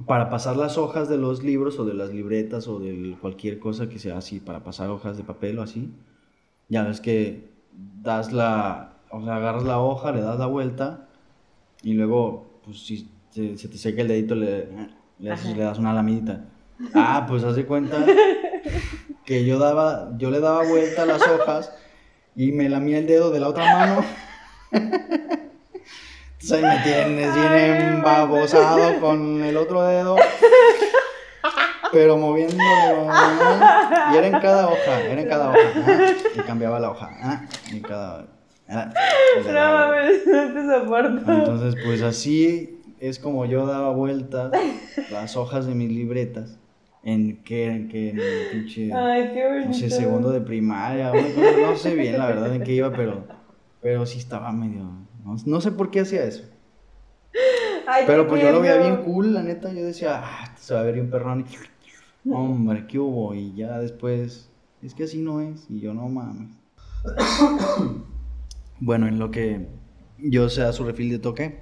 para 0.06 0.30
pasar 0.30 0.56
las 0.56 0.78
hojas 0.78 1.08
de 1.08 1.18
los 1.18 1.42
libros 1.42 1.78
o 1.78 1.84
de 1.84 1.94
las 1.94 2.10
libretas 2.12 2.66
o 2.68 2.78
de 2.78 3.16
cualquier 3.20 3.58
cosa 3.58 3.88
que 3.88 3.98
sea 3.98 4.18
así, 4.18 4.40
para 4.40 4.62
pasar 4.64 4.88
hojas 4.90 5.16
de 5.16 5.24
papel 5.24 5.58
o 5.58 5.62
así, 5.62 5.90
ya 6.68 6.82
ves 6.84 7.00
que 7.00 7.50
das 8.02 8.32
la, 8.32 8.96
o 9.10 9.22
sea, 9.24 9.36
agarras 9.36 9.64
la 9.64 9.80
hoja, 9.80 10.12
le 10.12 10.22
das 10.22 10.38
la 10.38 10.46
vuelta 10.46 11.08
y 11.82 11.92
luego, 11.94 12.60
pues 12.64 12.78
si 12.86 13.08
se, 13.30 13.58
se 13.58 13.68
te 13.68 13.76
seca 13.76 14.02
el 14.02 14.08
dedito, 14.08 14.34
le, 14.34 14.68
le, 15.18 15.30
haces- 15.32 15.56
le 15.56 15.62
das 15.64 15.78
una 15.78 15.92
lamidita. 15.92 16.44
Ah, 16.94 17.26
pues 17.28 17.44
haz 17.44 17.56
de 17.56 17.66
cuenta 17.66 18.04
que 19.26 19.44
yo 19.44 19.58
daba, 19.58 20.16
yo 20.18 20.30
le 20.30 20.40
daba 20.40 20.66
vuelta 20.66 21.02
a 21.02 21.06
las 21.06 21.22
hojas 21.26 21.72
y 22.36 22.52
me 22.52 22.68
lamía 22.68 22.98
el 22.98 23.06
dedo 23.06 23.30
de 23.30 23.40
la 23.40 23.48
otra 23.48 23.64
mano. 23.76 24.04
Entonces 24.72 26.62
me 26.62 26.78
tienes 26.82 27.34
bien 27.34 27.54
embabosado 27.94 29.00
con 29.00 29.42
el 29.44 29.56
otro 29.56 29.82
dedo. 29.84 30.16
Pero 31.92 32.16
moviéndolo. 32.16 33.08
Y 34.12 34.16
era 34.16 34.26
en 34.26 34.40
cada 34.40 34.66
hoja, 34.68 35.00
era 35.02 35.20
en 35.20 35.28
cada 35.28 35.50
hoja. 35.50 35.60
Y 36.34 36.40
cambiaba 36.40 36.80
la 36.80 36.90
hoja. 36.90 37.46
Y 37.70 37.80
cada. 37.80 38.26
ah, 38.68 38.92
y 39.38 39.44
le 39.44 39.52
No 39.52 39.58
daba- 39.58 39.88
mames, 39.88 40.26
no 40.26 40.54
te 40.54 40.80
soporto. 40.80 41.32
entonces, 41.32 41.74
pues 41.84 42.02
así 42.02 42.80
es 42.98 43.18
como 43.18 43.44
yo 43.44 43.66
daba 43.66 43.90
vueltas 43.90 44.52
las 45.10 45.36
hojas 45.36 45.66
de 45.66 45.74
mis 45.74 45.90
libretas. 45.90 46.58
¿En 47.04 47.42
qué? 47.42 47.66
¿En 47.66 47.88
qué? 47.88 48.10
En 48.10 48.18
el 48.20 48.50
pinche. 48.52 48.92
Ay, 48.94 49.30
qué 49.34 49.44
bonito. 49.46 49.68
No 49.68 49.74
sé, 49.74 49.90
segundo 49.90 50.30
de 50.30 50.40
primaria. 50.40 51.12
no 51.60 51.76
sé 51.76 51.94
bien 51.94 52.16
la 52.16 52.26
verdad 52.26 52.54
en 52.54 52.62
qué 52.62 52.72
iba, 52.72 52.92
pero. 52.92 53.26
Pero 53.80 54.06
sí 54.06 54.18
estaba 54.18 54.52
medio. 54.52 54.84
No, 55.24 55.36
no 55.44 55.60
sé 55.60 55.72
por 55.72 55.90
qué 55.90 56.00
hacía 56.00 56.24
eso. 56.24 56.44
Ay, 57.86 58.04
Pero 58.06 58.28
pues 58.28 58.40
yo 58.42 58.52
lo 58.52 58.60
veía 58.60 58.76
bien 58.76 59.02
cool, 59.02 59.34
la 59.34 59.42
neta. 59.42 59.72
Yo 59.72 59.84
decía, 59.84 60.20
ah, 60.22 60.54
se 60.56 60.74
va 60.74 60.80
a 60.80 60.84
ver 60.84 60.94
bien 60.94 61.10
perrón. 61.10 61.44
Y, 62.24 62.30
hombre, 62.30 62.86
¿qué 62.86 62.98
hubo? 62.98 63.34
Y 63.34 63.54
ya 63.54 63.78
después. 63.80 64.50
Es 64.82 64.94
que 64.94 65.04
así 65.04 65.18
no 65.18 65.40
es. 65.40 65.66
Y 65.68 65.80
yo, 65.80 65.94
no 65.94 66.08
mames. 66.08 66.50
Bueno, 68.84 69.06
en 69.06 69.20
lo 69.20 69.30
que 69.30 69.68
yo 70.18 70.48
sea 70.48 70.72
su 70.72 70.82
refil 70.82 71.08
de 71.08 71.20
toque. 71.20 71.60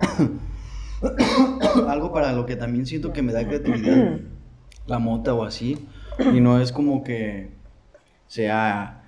Algo 1.88 2.12
para 2.12 2.34
lo 2.34 2.44
que 2.44 2.56
también 2.56 2.84
siento 2.84 3.10
que 3.14 3.22
me 3.22 3.32
da 3.32 3.48
creatividad. 3.48 4.20
La 4.86 4.98
mota 4.98 5.34
o 5.34 5.44
así. 5.44 5.86
Y 6.34 6.40
no 6.40 6.60
es 6.60 6.72
como 6.72 7.02
que 7.02 7.50
sea 8.26 9.02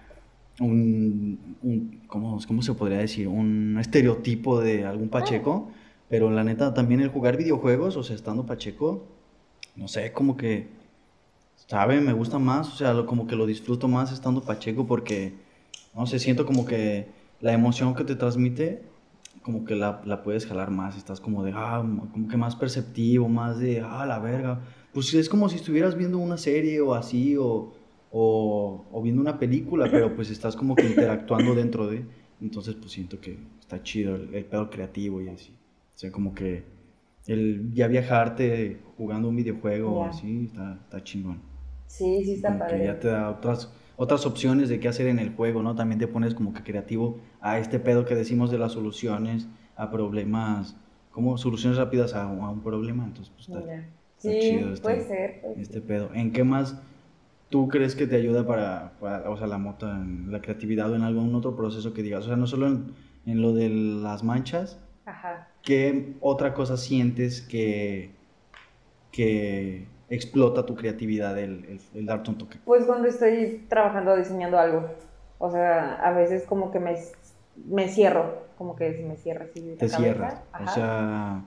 un, 0.61 1.57
un 1.63 2.03
¿cómo, 2.07 2.39
cómo 2.47 2.63
se 2.63 2.75
podría 2.75 2.99
decir? 2.99 3.29
Un 3.29 3.77
estereotipo 3.81 4.61
de 4.61 4.85
algún 4.85 5.09
pacheco. 5.09 5.71
Pero 6.09 6.31
la 6.31 6.43
neta, 6.43 6.73
también 6.73 7.01
el 7.01 7.09
jugar 7.09 7.37
videojuegos, 7.37 7.97
o 7.97 8.03
sea, 8.03 8.17
estando 8.17 8.47
pacheco, 8.47 9.07
no 9.77 9.89
sé, 9.89 10.11
como 10.13 10.37
que, 10.39 10.69
¿sabe? 11.67 12.01
Me 12.01 12.15
gusta 12.15 12.39
más, 12.39 12.69
o 12.73 12.77
sea, 12.77 12.95
lo- 12.95 13.05
como 13.07 13.27
que 13.27 13.37
lo 13.37 13.45
disfruto 13.47 13.89
más 13.89 14.11
estando 14.13 14.43
pacheco 14.43 14.87
porque, 14.87 15.35
no 15.95 16.07
sé, 16.07 16.19
siento 16.19 16.47
como 16.47 16.65
que 16.65 17.09
la 17.41 17.53
emoción 17.53 17.95
que 17.95 18.05
te 18.05 18.17
transmite, 18.17 18.83
como 19.43 19.65
que 19.67 19.75
la, 19.77 20.01
la 20.07 20.23
puedes 20.23 20.47
jalar 20.47 20.71
más, 20.71 20.97
estás 20.97 21.21
como 21.21 21.45
de, 21.45 21.53
ah, 21.55 21.83
como 22.13 22.27
que 22.29 22.37
más 22.39 22.57
perceptivo, 22.57 23.29
más 23.29 23.59
de, 23.59 23.83
ah, 23.85 24.07
la 24.07 24.19
verga. 24.19 24.61
Pues 24.93 25.13
es 25.15 25.29
como 25.29 25.49
si 25.49 25.57
estuvieras 25.57 25.97
viendo 25.97 26.19
una 26.19 26.37
serie 26.39 26.81
o 26.81 26.95
así, 26.95 27.37
o, 27.37 27.75
o, 28.11 28.89
o 28.91 29.03
viendo 29.03 29.21
una 29.23 29.39
película, 29.39 29.91
pero 29.93 30.15
pues 30.15 30.31
estás 30.31 30.57
como 30.57 30.77
que 30.79 30.87
interactuando 30.87 31.55
dentro 31.55 31.87
de, 31.87 32.07
entonces 32.41 32.75
pues 32.75 32.93
siento 32.93 33.21
que 33.21 33.39
está 33.61 33.83
chido 33.83 34.17
el, 34.17 34.35
el 34.35 34.45
pedo 34.47 34.71
creativo 34.71 35.21
y 35.23 35.29
así. 35.29 35.53
O 35.95 35.99
sea, 35.99 36.13
como 36.13 36.35
que 36.35 36.65
el 37.27 37.73
ya 37.75 37.87
viajarte 37.89 38.81
jugando 38.97 39.29
un 39.29 39.37
videojuego 39.37 39.93
o 40.01 40.05
así, 40.05 40.47
está, 40.47 40.81
está 40.85 41.05
chingón. 41.05 41.43
Sí, 41.87 42.25
sí 42.25 42.33
está 42.35 42.49
Como 42.49 42.61
que 42.67 42.67
padre. 42.67 42.85
ya 42.87 42.99
te 43.01 43.09
da 43.09 43.31
otras, 43.31 43.73
otras 43.97 44.25
opciones 44.27 44.69
de 44.69 44.81
qué 44.81 44.89
hacer 44.89 45.07
en 45.09 45.19
el 45.19 45.35
juego, 45.35 45.63
¿no? 45.63 45.75
También 45.75 45.99
te 45.99 46.09
pones 46.09 46.35
como 46.35 46.53
que 46.55 46.63
creativo 46.63 47.21
a 47.41 47.59
este 47.59 47.79
pedo 47.81 48.05
que 48.05 48.15
decimos 48.15 48.51
de 48.51 48.59
las 48.59 48.73
soluciones, 48.73 49.49
a 49.77 49.91
problemas, 49.91 50.77
como 51.11 51.37
soluciones 51.39 51.79
rápidas 51.79 52.15
a, 52.15 52.27
un- 52.29 52.41
a 52.45 52.51
un 52.51 52.63
problema, 52.63 53.05
entonces 53.05 53.33
pues 53.35 53.47
está, 53.49 53.61
Ya. 53.67 53.98
Sí, 54.19 54.39
chido 54.41 54.73
este- 54.75 54.83
puede 54.83 55.03
ser. 55.03 55.41
puede 55.41 55.61
este 55.63 55.81
pedo. 55.81 56.11
¿En 56.15 56.33
qué 56.33 56.45
más 56.45 56.81
tú 57.49 57.69
crees 57.69 57.95
que 57.95 58.07
te 58.07 58.17
ayuda 58.17 58.47
para, 58.47 58.93
para, 59.01 59.31
o 59.31 59.37
sea, 59.37 59.47
la 59.47 59.59
mota, 59.59 59.97
en 59.97 60.31
la 60.31 60.41
creatividad 60.41 60.91
o 60.91 60.97
en 60.97 61.03
algún 61.03 61.35
otro 61.35 61.57
proceso 61.57 61.95
que 61.95 62.03
digas? 62.03 62.25
O 62.25 62.29
sea, 62.29 62.37
no 62.37 62.47
solo 62.47 62.67
en, 62.67 62.95
en 63.27 63.41
lo 63.43 63.53
de 63.53 63.69
las 63.69 64.23
manchas. 64.25 64.79
Ajá. 65.07 65.49
¿qué 65.63 66.15
otra 66.21 66.53
cosa 66.53 66.77
sientes 66.77 67.41
que, 67.41 68.11
que 69.13 69.87
explota 70.11 70.65
tu 70.67 70.75
creatividad, 70.75 71.39
el, 71.39 71.65
el, 71.65 71.81
el 71.95 72.07
darte 72.07 72.31
un 72.31 72.39
toque? 72.39 72.59
Pues 72.65 72.85
cuando 72.85 73.09
estoy 73.09 73.65
trabajando, 73.69 74.17
diseñando 74.17 74.59
algo. 74.59 74.87
O 75.39 75.51
sea, 75.51 75.95
a 75.95 76.13
veces 76.13 76.45
como 76.45 76.71
que 76.71 76.81
me, 76.81 76.97
me 77.67 77.89
cierro, 77.89 78.43
como 78.57 78.77
que 78.77 78.95
se 78.95 79.03
me 79.05 79.17
cierra 79.17 79.47
así. 79.47 79.77
Te 79.79 79.89
cierras, 79.89 80.41
o 80.61 80.69
sea, 80.69 81.45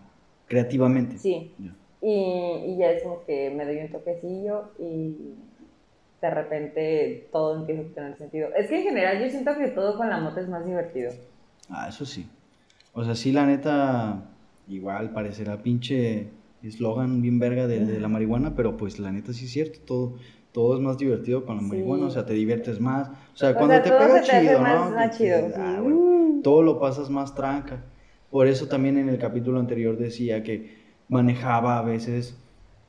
creativamente. 0.47 1.17
Sí. 1.17 1.53
Y, 2.01 2.73
y 2.73 2.77
ya 2.77 2.91
es 2.91 3.03
como 3.03 3.23
que 3.25 3.49
me 3.51 3.65
doy 3.65 3.77
un 3.77 3.91
toquecillo 3.91 4.71
y 4.79 5.35
de 6.21 6.29
repente 6.29 7.29
todo 7.31 7.59
empieza 7.59 7.81
a 7.81 7.93
tener 7.93 8.17
sentido. 8.17 8.49
Es 8.55 8.67
que 8.69 8.77
en 8.77 8.83
general 8.83 9.21
yo 9.21 9.29
siento 9.29 9.55
que 9.57 9.67
todo 9.69 9.97
con 9.97 10.09
la 10.09 10.19
moto 10.19 10.39
es 10.39 10.47
más 10.49 10.65
divertido. 10.65 11.11
Ah, 11.69 11.87
eso 11.89 12.05
sí. 12.05 12.27
O 12.93 13.03
sea, 13.03 13.15
sí, 13.15 13.31
la 13.31 13.45
neta, 13.45 14.29
igual 14.67 15.11
parecerá 15.13 15.61
pinche 15.61 16.27
eslogan 16.63 17.21
bien 17.21 17.39
verga 17.39 17.67
de, 17.67 17.85
de 17.85 17.99
la 17.99 18.07
marihuana, 18.07 18.55
pero 18.55 18.77
pues 18.77 18.99
la 18.99 19.11
neta 19.11 19.33
sí 19.33 19.45
es 19.45 19.51
cierto, 19.51 19.79
todo, 19.85 20.13
todo 20.51 20.75
es 20.75 20.81
más 20.81 20.97
divertido 20.97 21.45
con 21.45 21.55
la 21.57 21.61
Sí. 21.63 21.69
marihuana, 21.69 22.05
o 22.05 22.09
sea, 22.09 22.25
te 22.25 22.33
diviertes 22.33 22.79
más. 22.79 23.09
O 23.09 23.37
sea, 23.37 23.51
O 23.51 23.55
cuando 23.55 23.73
sea, 23.75 23.83
te 23.83 23.89
pega 23.89 24.23
se 24.23 24.31
te 24.31 24.41
chido, 24.41 24.59
más- 24.61 24.89
¿no? 24.89 24.95
más 24.95 25.17
Que- 25.17 25.23
chido, 25.23 25.47
sí. 25.47 25.53
ah, 25.57 25.79
güey, 25.81 26.41
todo 26.43 26.61
lo 26.63 26.79
pasas 26.79 27.09
más 27.09 27.33
tranca. 27.35 27.83
Por 28.29 28.47
eso 28.47 28.67
también 28.67 28.97
en 28.97 29.09
el 29.09 29.17
capítulo 29.17 29.59
anterior 29.59 29.97
decía 29.97 30.43
que 30.43 30.80
manejaba 31.11 31.77
a 31.77 31.81
veces 31.83 32.37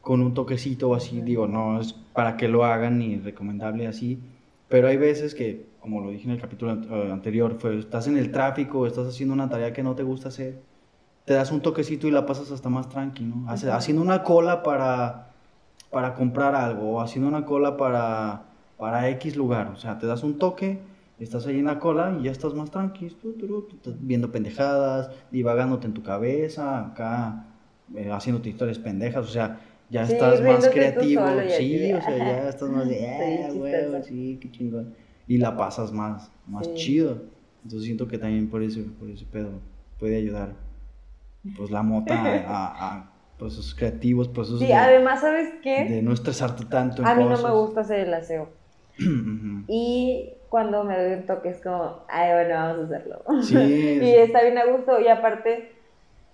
con 0.00 0.22
un 0.22 0.32
toquecito 0.32 0.90
o 0.90 0.94
así, 0.94 1.20
digo, 1.20 1.46
no 1.48 1.80
es 1.80 1.92
para 1.92 2.36
que 2.36 2.48
lo 2.48 2.64
hagan 2.64 2.98
ni 2.98 3.18
recomendable 3.18 3.86
así, 3.86 4.20
pero 4.68 4.88
hay 4.88 4.96
veces 4.96 5.34
que, 5.34 5.66
como 5.80 6.00
lo 6.00 6.10
dije 6.10 6.24
en 6.24 6.30
el 6.30 6.40
capítulo 6.40 6.72
eh, 6.72 7.12
anterior, 7.12 7.56
fue, 7.58 7.78
estás 7.78 8.06
en 8.06 8.16
el 8.16 8.30
tráfico, 8.30 8.86
estás 8.86 9.08
haciendo 9.08 9.34
una 9.34 9.48
tarea 9.50 9.72
que 9.72 9.82
no 9.82 9.96
te 9.96 10.04
gusta 10.04 10.28
hacer, 10.28 10.60
te 11.24 11.34
das 11.34 11.50
un 11.50 11.60
toquecito 11.60 12.06
y 12.06 12.12
la 12.12 12.24
pasas 12.24 12.52
hasta 12.52 12.68
más 12.68 12.88
tranqui, 12.88 13.24
¿no? 13.24 13.50
Hace-. 13.50 13.70
Haciendo 13.70 14.02
una 14.02 14.22
cola 14.22 14.62
para, 14.62 15.32
para 15.90 16.14
comprar 16.14 16.54
algo, 16.54 16.92
o 16.92 17.00
haciendo 17.00 17.28
una 17.28 17.44
cola 17.44 17.76
para, 17.76 18.44
para 18.78 19.08
X 19.10 19.36
lugar, 19.36 19.68
o 19.74 19.76
sea, 19.76 19.98
te 19.98 20.06
das 20.06 20.22
un 20.22 20.38
toque, 20.38 20.78
estás 21.18 21.46
ahí 21.48 21.58
en 21.58 21.66
la 21.66 21.80
cola 21.80 22.16
y 22.20 22.24
ya 22.24 22.30
estás 22.30 22.54
más 22.54 22.70
tranqui, 22.70 23.08
tú, 23.08 23.32
tú, 23.32 23.46
tú, 23.46 23.76
estás 23.76 23.94
viendo 23.98 24.30
pendejadas, 24.30 25.10
divagándote 25.32 25.88
en 25.88 25.94
tu 25.94 26.04
cabeza, 26.04 26.86
acá, 26.86 27.46
eh, 27.94 28.10
haciéndote 28.10 28.48
historias 28.50 28.78
pendejas, 28.78 29.26
o 29.26 29.30
sea, 29.30 29.60
ya 29.90 30.04
Sí, 30.04 30.12
estás 30.14 30.40
más 30.40 30.68
creativo, 30.68 31.22
solo 31.26 31.50
sí, 31.50 31.78
de, 31.78 31.94
o 31.94 32.00
sea, 32.02 32.18
ya 32.18 32.48
estás 32.48 32.70
más 32.70 32.88
de, 32.88 32.96
chistosa". 33.52 33.60
huevo, 33.60 34.02
sí, 34.02 34.38
qué 34.40 34.50
chingón. 34.50 34.94
Y 35.26 35.38
la 35.38 35.56
pasas 35.56 35.92
más, 35.92 36.30
más 36.46 36.66
Sí. 36.68 36.74
chido. 36.74 37.22
Entonces 37.62 37.84
siento 37.86 38.08
que 38.08 38.18
también 38.18 38.48
por 38.48 38.62
ese, 38.62 38.82
por 38.82 39.08
ese 39.10 39.24
pedo 39.26 39.60
puede 39.98 40.16
ayudar, 40.16 40.54
pues, 41.56 41.70
la 41.70 41.82
mota 41.82 42.14
a, 42.14 42.96
a 42.98 43.12
procesos 43.38 43.74
creativos, 43.74 44.28
procesos 44.28 44.60
Sí, 44.60 44.66
de, 44.66 44.74
además, 44.74 45.20
¿sabes 45.20 45.48
qué? 45.62 45.84
de 45.88 46.02
no 46.02 46.12
estresarte 46.12 46.64
tanto 46.66 47.02
en 47.02 47.08
A 47.08 47.14
mí 47.14 47.24
no 47.24 47.30
cosas. 47.30 47.44
me 47.46 47.50
gusta 47.52 47.80
hacer 47.82 48.00
el 48.00 48.14
aseo. 48.14 48.48
Y 49.66 50.34
cuando 50.50 50.84
me 50.84 50.98
doy 50.98 51.14
un 51.14 51.26
toque 51.26 51.48
es 51.50 51.60
como, 51.62 52.04
ay, 52.08 52.32
bueno, 52.32 52.54
vamos 52.54 52.78
a 52.80 52.84
hacerlo. 52.96 53.24
Sí, 53.40 53.54
y 54.00 54.14
es- 54.14 54.26
está 54.26 54.42
bien 54.42 54.58
a 54.58 54.66
gusto. 54.66 55.00
Y 55.00 55.08
aparte, 55.08 55.72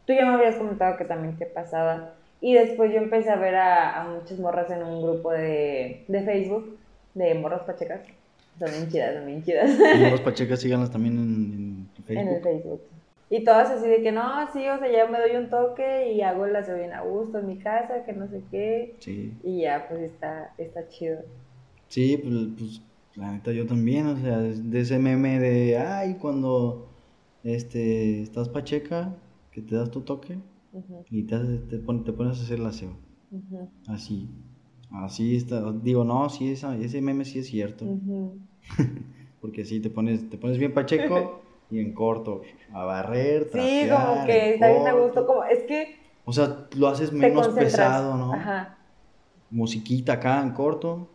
tú 0.09 0.15
ya 0.15 0.27
me 0.27 0.37
habías 0.37 0.57
comentado 0.57 0.97
que 0.99 1.05
también 1.07 1.39
te 1.39 1.47
pasaba. 1.47 2.17
Y 2.41 2.55
después 2.55 2.93
yo 2.93 2.99
empecé 2.99 3.31
a 3.31 3.37
ver 3.37 3.57
a, 3.57 4.03
a 4.03 4.09
muchas 4.09 4.41
morras 4.41 4.71
en 4.73 4.83
un 4.83 5.03
grupo 5.03 5.33
de, 5.33 6.07
de 6.09 6.23
Facebook 6.25 6.79
de 7.15 7.35
morras 7.37 7.63
pachecas. 7.65 8.03
Son 8.59 8.73
bien 8.73 8.89
chidas, 8.91 9.15
son 9.17 9.27
bien 9.27 9.45
chidas. 9.45 9.71
Y 9.93 10.11
los 10.11 10.21
pachecas 10.23 10.61
síganlas 10.61 10.91
también 10.91 11.19
en, 11.19 11.93
en 12.09 12.19
en 12.19 12.29
el 12.29 12.43
Facebook. 12.43 12.43
Facebook. 12.43 12.83
Y 13.31 13.45
todas 13.45 13.71
así 13.71 13.89
de 13.89 14.03
que 14.03 14.13
no, 14.13 14.51
sí, 14.53 14.69
o 14.69 14.79
sea, 14.79 14.91
ya 14.91 15.07
me 15.07 15.21
doy 15.21 15.37
un 15.37 15.51
toque 15.51 16.13
y 16.13 16.23
hago 16.23 16.47
el 16.47 16.57
aseo 16.57 16.77
bien 16.77 16.95
a 16.95 17.03
gusto 17.03 17.41
en 17.41 17.47
mi 17.49 17.59
casa, 17.59 18.05
que 18.05 18.15
no 18.15 18.29
sé 18.29 18.47
qué. 18.51 18.97
Sí, 19.01 19.39
Y 19.43 19.63
ya, 19.63 19.87
pues 19.89 20.01
está, 20.03 20.55
está 20.59 20.89
chido. 20.89 21.27
sí, 21.89 22.19
pues, 22.19 22.35
pues, 22.59 22.83
la 23.17 23.33
neta 23.33 23.53
yo 23.53 23.67
también, 23.67 24.07
o 24.09 24.17
sea, 24.17 24.39
de 24.39 24.81
ese 24.81 24.99
meme 24.99 25.41
de, 25.41 25.79
ay, 25.79 26.17
cuando 26.21 26.95
este, 27.45 28.23
estás 28.23 28.49
pacheca, 28.49 29.23
que 29.63 29.69
te 29.69 29.75
das 29.77 29.91
tu 29.91 30.03
toque, 30.03 30.39
y 31.11 31.25
te, 31.25 31.35
haces- 31.35 31.69
te, 31.69 31.79
pon- 31.79 32.05
te 32.05 32.13
pones 32.13 32.39
a 32.39 32.43
hacer 32.43 32.59
el 32.59 32.67
aseo. 32.67 32.97
Así. 33.87 34.29
Así 34.91 35.37
está. 35.37 35.73
Digo, 35.73 36.05
no, 36.05 36.29
sí, 36.31 36.51
esa- 36.51 36.77
ese 36.77 37.01
meme 37.03 37.25
sí 37.25 37.39
es 37.41 37.47
cierto. 37.49 37.85
Porque 39.41 39.65
sí, 39.65 39.81
te 39.81 39.91
pones, 39.91 40.29
te 40.31 40.39
pones 40.39 40.59
bien 40.59 40.73
pacheco 40.75 41.43
y 41.71 41.79
en 41.81 41.93
corto. 41.95 42.43
A 42.73 42.85
barrer, 42.85 43.45
Sí, 43.45 43.51
trapear, 43.51 44.07
como 44.07 44.27
que 44.27 44.55
está 44.55 44.69
bien 44.71 44.87
a 44.87 44.93
gusto, 44.93 45.27
como, 45.27 45.45
es 45.45 45.63
que 45.65 45.97
O 46.25 46.33
sea, 46.33 46.69
lo 46.77 46.89
haces 46.89 47.13
menos 47.13 47.49
pesado, 47.49 48.17
¿no? 48.17 48.33
Ajá, 48.35 48.79
Musiquita 49.51 50.15
acá 50.15 50.43
en 50.43 50.51
corto, 50.53 51.11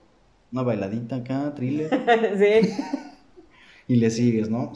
una 0.52 0.64
bailadita 0.64 1.18
acá, 1.18 1.54
thriller, 1.54 1.90
sí. 2.38 2.70
y 3.88 3.96
le 3.98 4.10
sigues, 4.10 4.50
¿no? 4.50 4.74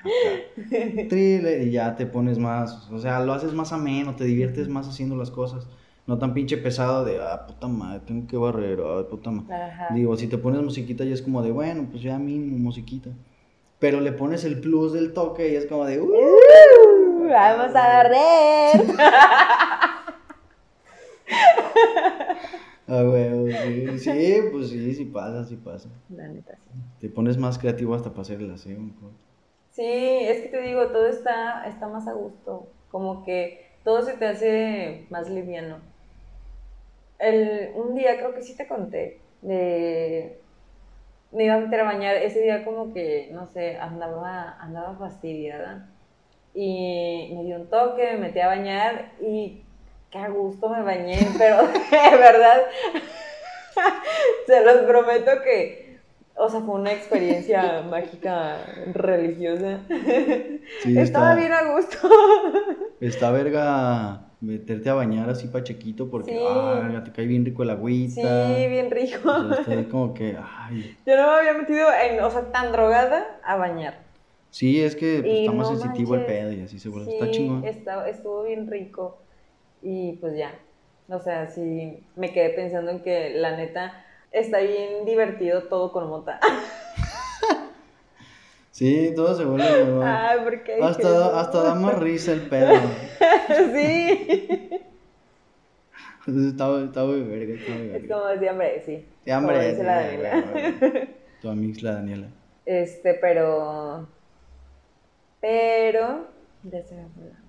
Acá. 0.00 1.08
Thriller, 1.08 1.66
y 1.66 1.70
ya 1.72 1.96
te 1.96 2.06
pones 2.06 2.38
más, 2.38 2.88
o 2.90 2.98
sea, 2.98 3.20
lo 3.20 3.32
haces 3.32 3.52
más 3.52 3.72
ameno, 3.72 4.14
te 4.16 4.24
diviertes 4.24 4.68
más 4.68 4.88
haciendo 4.88 5.16
las 5.16 5.30
cosas. 5.30 5.68
No 6.06 6.18
tan 6.18 6.34
pinche 6.34 6.56
pesado 6.56 7.04
de, 7.04 7.18
ah, 7.20 7.46
puta 7.46 7.66
madre, 7.66 8.00
tengo 8.06 8.26
que 8.28 8.36
barrer, 8.36 8.78
ay, 8.80 9.04
puta 9.10 9.30
madre. 9.30 9.54
Ajá. 9.54 9.88
Digo, 9.94 10.16
si 10.16 10.28
te 10.28 10.38
pones 10.38 10.62
musiquita 10.62 11.04
ya 11.04 11.14
es 11.14 11.22
como 11.22 11.42
de, 11.42 11.50
bueno, 11.50 11.88
pues 11.90 12.02
ya 12.02 12.18
mínimo 12.18 12.56
musiquita. 12.58 13.10
Pero 13.78 14.00
le 14.00 14.12
pones 14.12 14.44
el 14.44 14.60
plus 14.60 14.92
del 14.92 15.12
toque 15.12 15.52
y 15.52 15.56
es 15.56 15.66
como 15.66 15.84
de, 15.84 16.00
uh, 16.00 16.08
Uh, 17.26 17.28
vamos 17.28 17.74
a 17.74 17.88
barrer. 17.88 18.84
ah, 22.88 23.02
huevo, 23.02 23.48
sí, 23.48 23.98
sí, 23.98 24.36
pues 24.52 24.68
sí, 24.68 24.94
sí 24.94 25.04
pasa, 25.06 25.44
sí 25.44 25.56
pasa. 25.56 25.88
La 26.08 26.28
neta, 26.28 26.56
sí. 26.72 26.80
Te 27.00 27.08
pones 27.08 27.36
más 27.36 27.58
creativo 27.58 27.94
hasta 27.94 28.10
para 28.10 28.22
hacer 28.22 28.40
el 28.40 28.50
aseo. 28.52 28.78
mejor. 28.78 29.10
Sí, 29.76 29.84
es 29.84 30.40
que 30.40 30.48
te 30.48 30.62
digo, 30.62 30.86
todo 30.86 31.06
está, 31.06 31.66
está 31.66 31.86
más 31.86 32.08
a 32.08 32.14
gusto. 32.14 32.66
Como 32.90 33.26
que 33.26 33.72
todo 33.84 34.00
se 34.00 34.14
te 34.14 34.26
hace 34.26 35.06
más 35.10 35.28
liviano. 35.28 35.80
El, 37.18 37.72
un 37.74 37.94
día 37.94 38.16
creo 38.16 38.34
que 38.34 38.40
sí 38.40 38.56
te 38.56 38.66
conté 38.66 39.20
de 39.42 40.40
me 41.30 41.44
iba 41.44 41.56
a 41.56 41.58
meter 41.58 41.80
a 41.80 41.84
bañar 41.84 42.16
ese 42.16 42.40
día 42.40 42.64
como 42.64 42.94
que 42.94 43.28
no 43.32 43.46
sé 43.48 43.76
andaba 43.76 44.56
andaba 44.60 44.96
fastidiada 44.96 45.88
y 46.54 47.32
me 47.36 47.44
dio 47.44 47.56
un 47.56 47.68
toque 47.68 48.12
me 48.12 48.18
metí 48.18 48.40
a 48.40 48.46
bañar 48.46 49.12
y 49.20 49.62
qué 50.10 50.18
a 50.18 50.28
gusto 50.28 50.68
me 50.68 50.82
bañé 50.82 51.18
pero 51.38 51.66
de 51.66 52.16
verdad 52.16 52.62
se 54.46 54.64
los 54.64 54.82
prometo 54.86 55.42
que 55.42 55.85
o 56.38 56.48
sea 56.48 56.60
fue 56.60 56.74
una 56.74 56.92
experiencia 56.92 57.82
mágica 57.90 58.58
religiosa 58.92 59.80
Sí, 60.82 60.98
estaba 60.98 61.32
está, 61.32 61.34
bien 61.34 61.52
a 61.52 61.72
gusto 61.72 61.96
está 63.00 63.30
verga 63.30 64.22
meterte 64.40 64.90
a 64.90 64.94
bañar 64.94 65.30
así 65.30 65.48
pachequito 65.48 66.10
porque 66.10 66.32
Sí. 66.32 66.38
ah, 66.46 67.02
te 67.04 67.10
cae 67.12 67.26
bien 67.26 67.44
rico 67.44 67.62
el 67.62 67.70
agüita. 67.70 68.56
sí 68.58 68.66
bien 68.68 68.90
rico 68.90 69.30
O 69.30 69.54
sea, 69.54 69.74
está 69.74 69.88
como 69.90 70.12
que, 70.14 70.36
ay. 70.38 70.96
Yo 71.06 71.16
no 71.16 71.22
me 71.26 71.38
había 71.38 71.54
metido 71.54 71.88
en, 71.92 72.20
o 72.22 72.30
sea, 72.30 72.52
tan 72.52 72.70
drogada 72.72 73.38
a 73.44 73.56
bañar. 73.56 74.04
Sí, 74.50 74.82
es 74.82 74.94
que 74.96 75.20
pues, 75.22 75.38
está 75.40 75.52
más 75.52 75.68
sensitivo 75.68 76.14
el 76.14 76.26
pedo 76.26 76.52
y 76.52 76.60
así 76.62 76.78
seguro. 76.78 77.04
Sí, 77.04 77.12
está 77.14 77.30
chingón. 77.30 77.64
está- 77.64 78.08
estuvo 78.08 78.42
bien 78.44 78.70
rico. 78.70 79.18
Y 79.82 80.12
pues 80.20 80.36
ya. 80.36 80.52
O 81.08 81.20
sea, 81.20 81.46
sí, 81.48 82.06
me 82.16 82.32
quedé 82.32 82.50
pensando 82.50 82.90
en 82.90 83.02
que 83.02 83.30
la 83.34 83.56
neta 83.56 84.04
está 84.36 84.58
bien 84.58 85.04
divertido 85.04 85.64
todo 85.64 85.92
con 85.92 86.08
mota. 86.08 86.38
Sí, 88.76 89.12
todo 89.16 89.34
se 89.34 89.44
vuelve 89.44 89.84
mejor. 89.84 90.04
Ay, 90.04 90.38
¿por 90.44 90.62
qué 90.62 90.76
dije 90.76 90.86
hasta, 90.86 91.40
hasta 91.40 91.62
da 91.62 91.74
más 91.74 91.98
risa 91.98 92.32
el 92.32 92.42
pedo. 92.42 92.74
sí. 93.72 94.70
está, 96.26 96.84
está 96.84 97.04
muy 97.04 97.22
verga, 97.22 97.54
está 97.54 97.72
muy 97.72 97.88
Es 97.94 98.06
como 98.06 98.26
decía, 98.26 98.52
hombre, 98.52 98.82
sí. 98.84 99.06
Sí, 99.24 99.30
hombre, 99.30 99.56
como 99.56 99.68
dice 99.68 99.82
la 99.82 99.94
Daniela. 100.02 101.08
Tu 101.40 101.48
amix 101.48 101.82
la 101.82 101.92
Daniela. 101.94 102.28
Este, 102.66 103.14
pero. 103.14 104.06
Pero. 105.40 106.26
Ya 106.64 106.82
se 106.82 106.96
me 106.96 107.45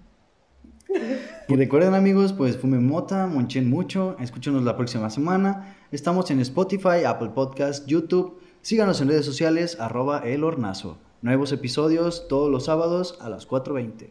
Y 1.47 1.55
recuerden 1.55 1.93
amigos, 1.93 2.33
pues 2.33 2.57
fumen 2.57 2.85
mota, 2.85 3.27
monchen 3.27 3.69
mucho, 3.69 4.15
escúchenos 4.19 4.63
la 4.63 4.75
próxima 4.75 5.09
semana. 5.09 5.77
Estamos 5.91 6.29
en 6.31 6.39
Spotify, 6.41 7.05
Apple 7.05 7.29
Podcast, 7.29 7.87
YouTube. 7.87 8.39
Síganos 8.61 9.01
en 9.01 9.09
redes 9.09 9.25
sociales, 9.25 9.79
arroba 9.79 10.19
el 10.25 10.43
hornazo. 10.43 10.97
Nuevos 11.21 11.51
episodios 11.51 12.27
todos 12.27 12.51
los 12.51 12.65
sábados 12.65 13.17
a 13.21 13.29
las 13.29 13.47
4.20. 13.47 14.09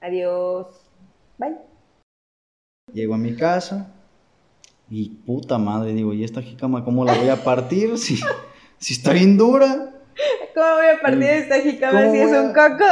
Adiós. 0.00 0.66
Bye. 1.38 1.56
Llego 2.92 3.14
a 3.14 3.18
mi 3.18 3.34
casa 3.36 3.94
y 4.90 5.10
puta 5.10 5.58
madre, 5.58 5.92
digo, 5.92 6.14
¿y 6.14 6.24
esta 6.24 6.40
jicama 6.40 6.84
cómo 6.84 7.04
la 7.04 7.14
voy 7.14 7.28
a 7.28 7.44
partir? 7.44 7.98
Si, 7.98 8.18
si 8.78 8.94
está 8.94 9.12
bien 9.12 9.36
dura. 9.36 9.92
¿Cómo 10.54 10.74
voy 10.76 10.86
a 10.86 11.00
partir 11.00 11.22
esta 11.22 11.60
jicama 11.60 12.00
¿Cómo 12.00 12.12
si 12.12 12.18
es 12.18 12.32
un 12.32 12.52
coco? 12.52 12.84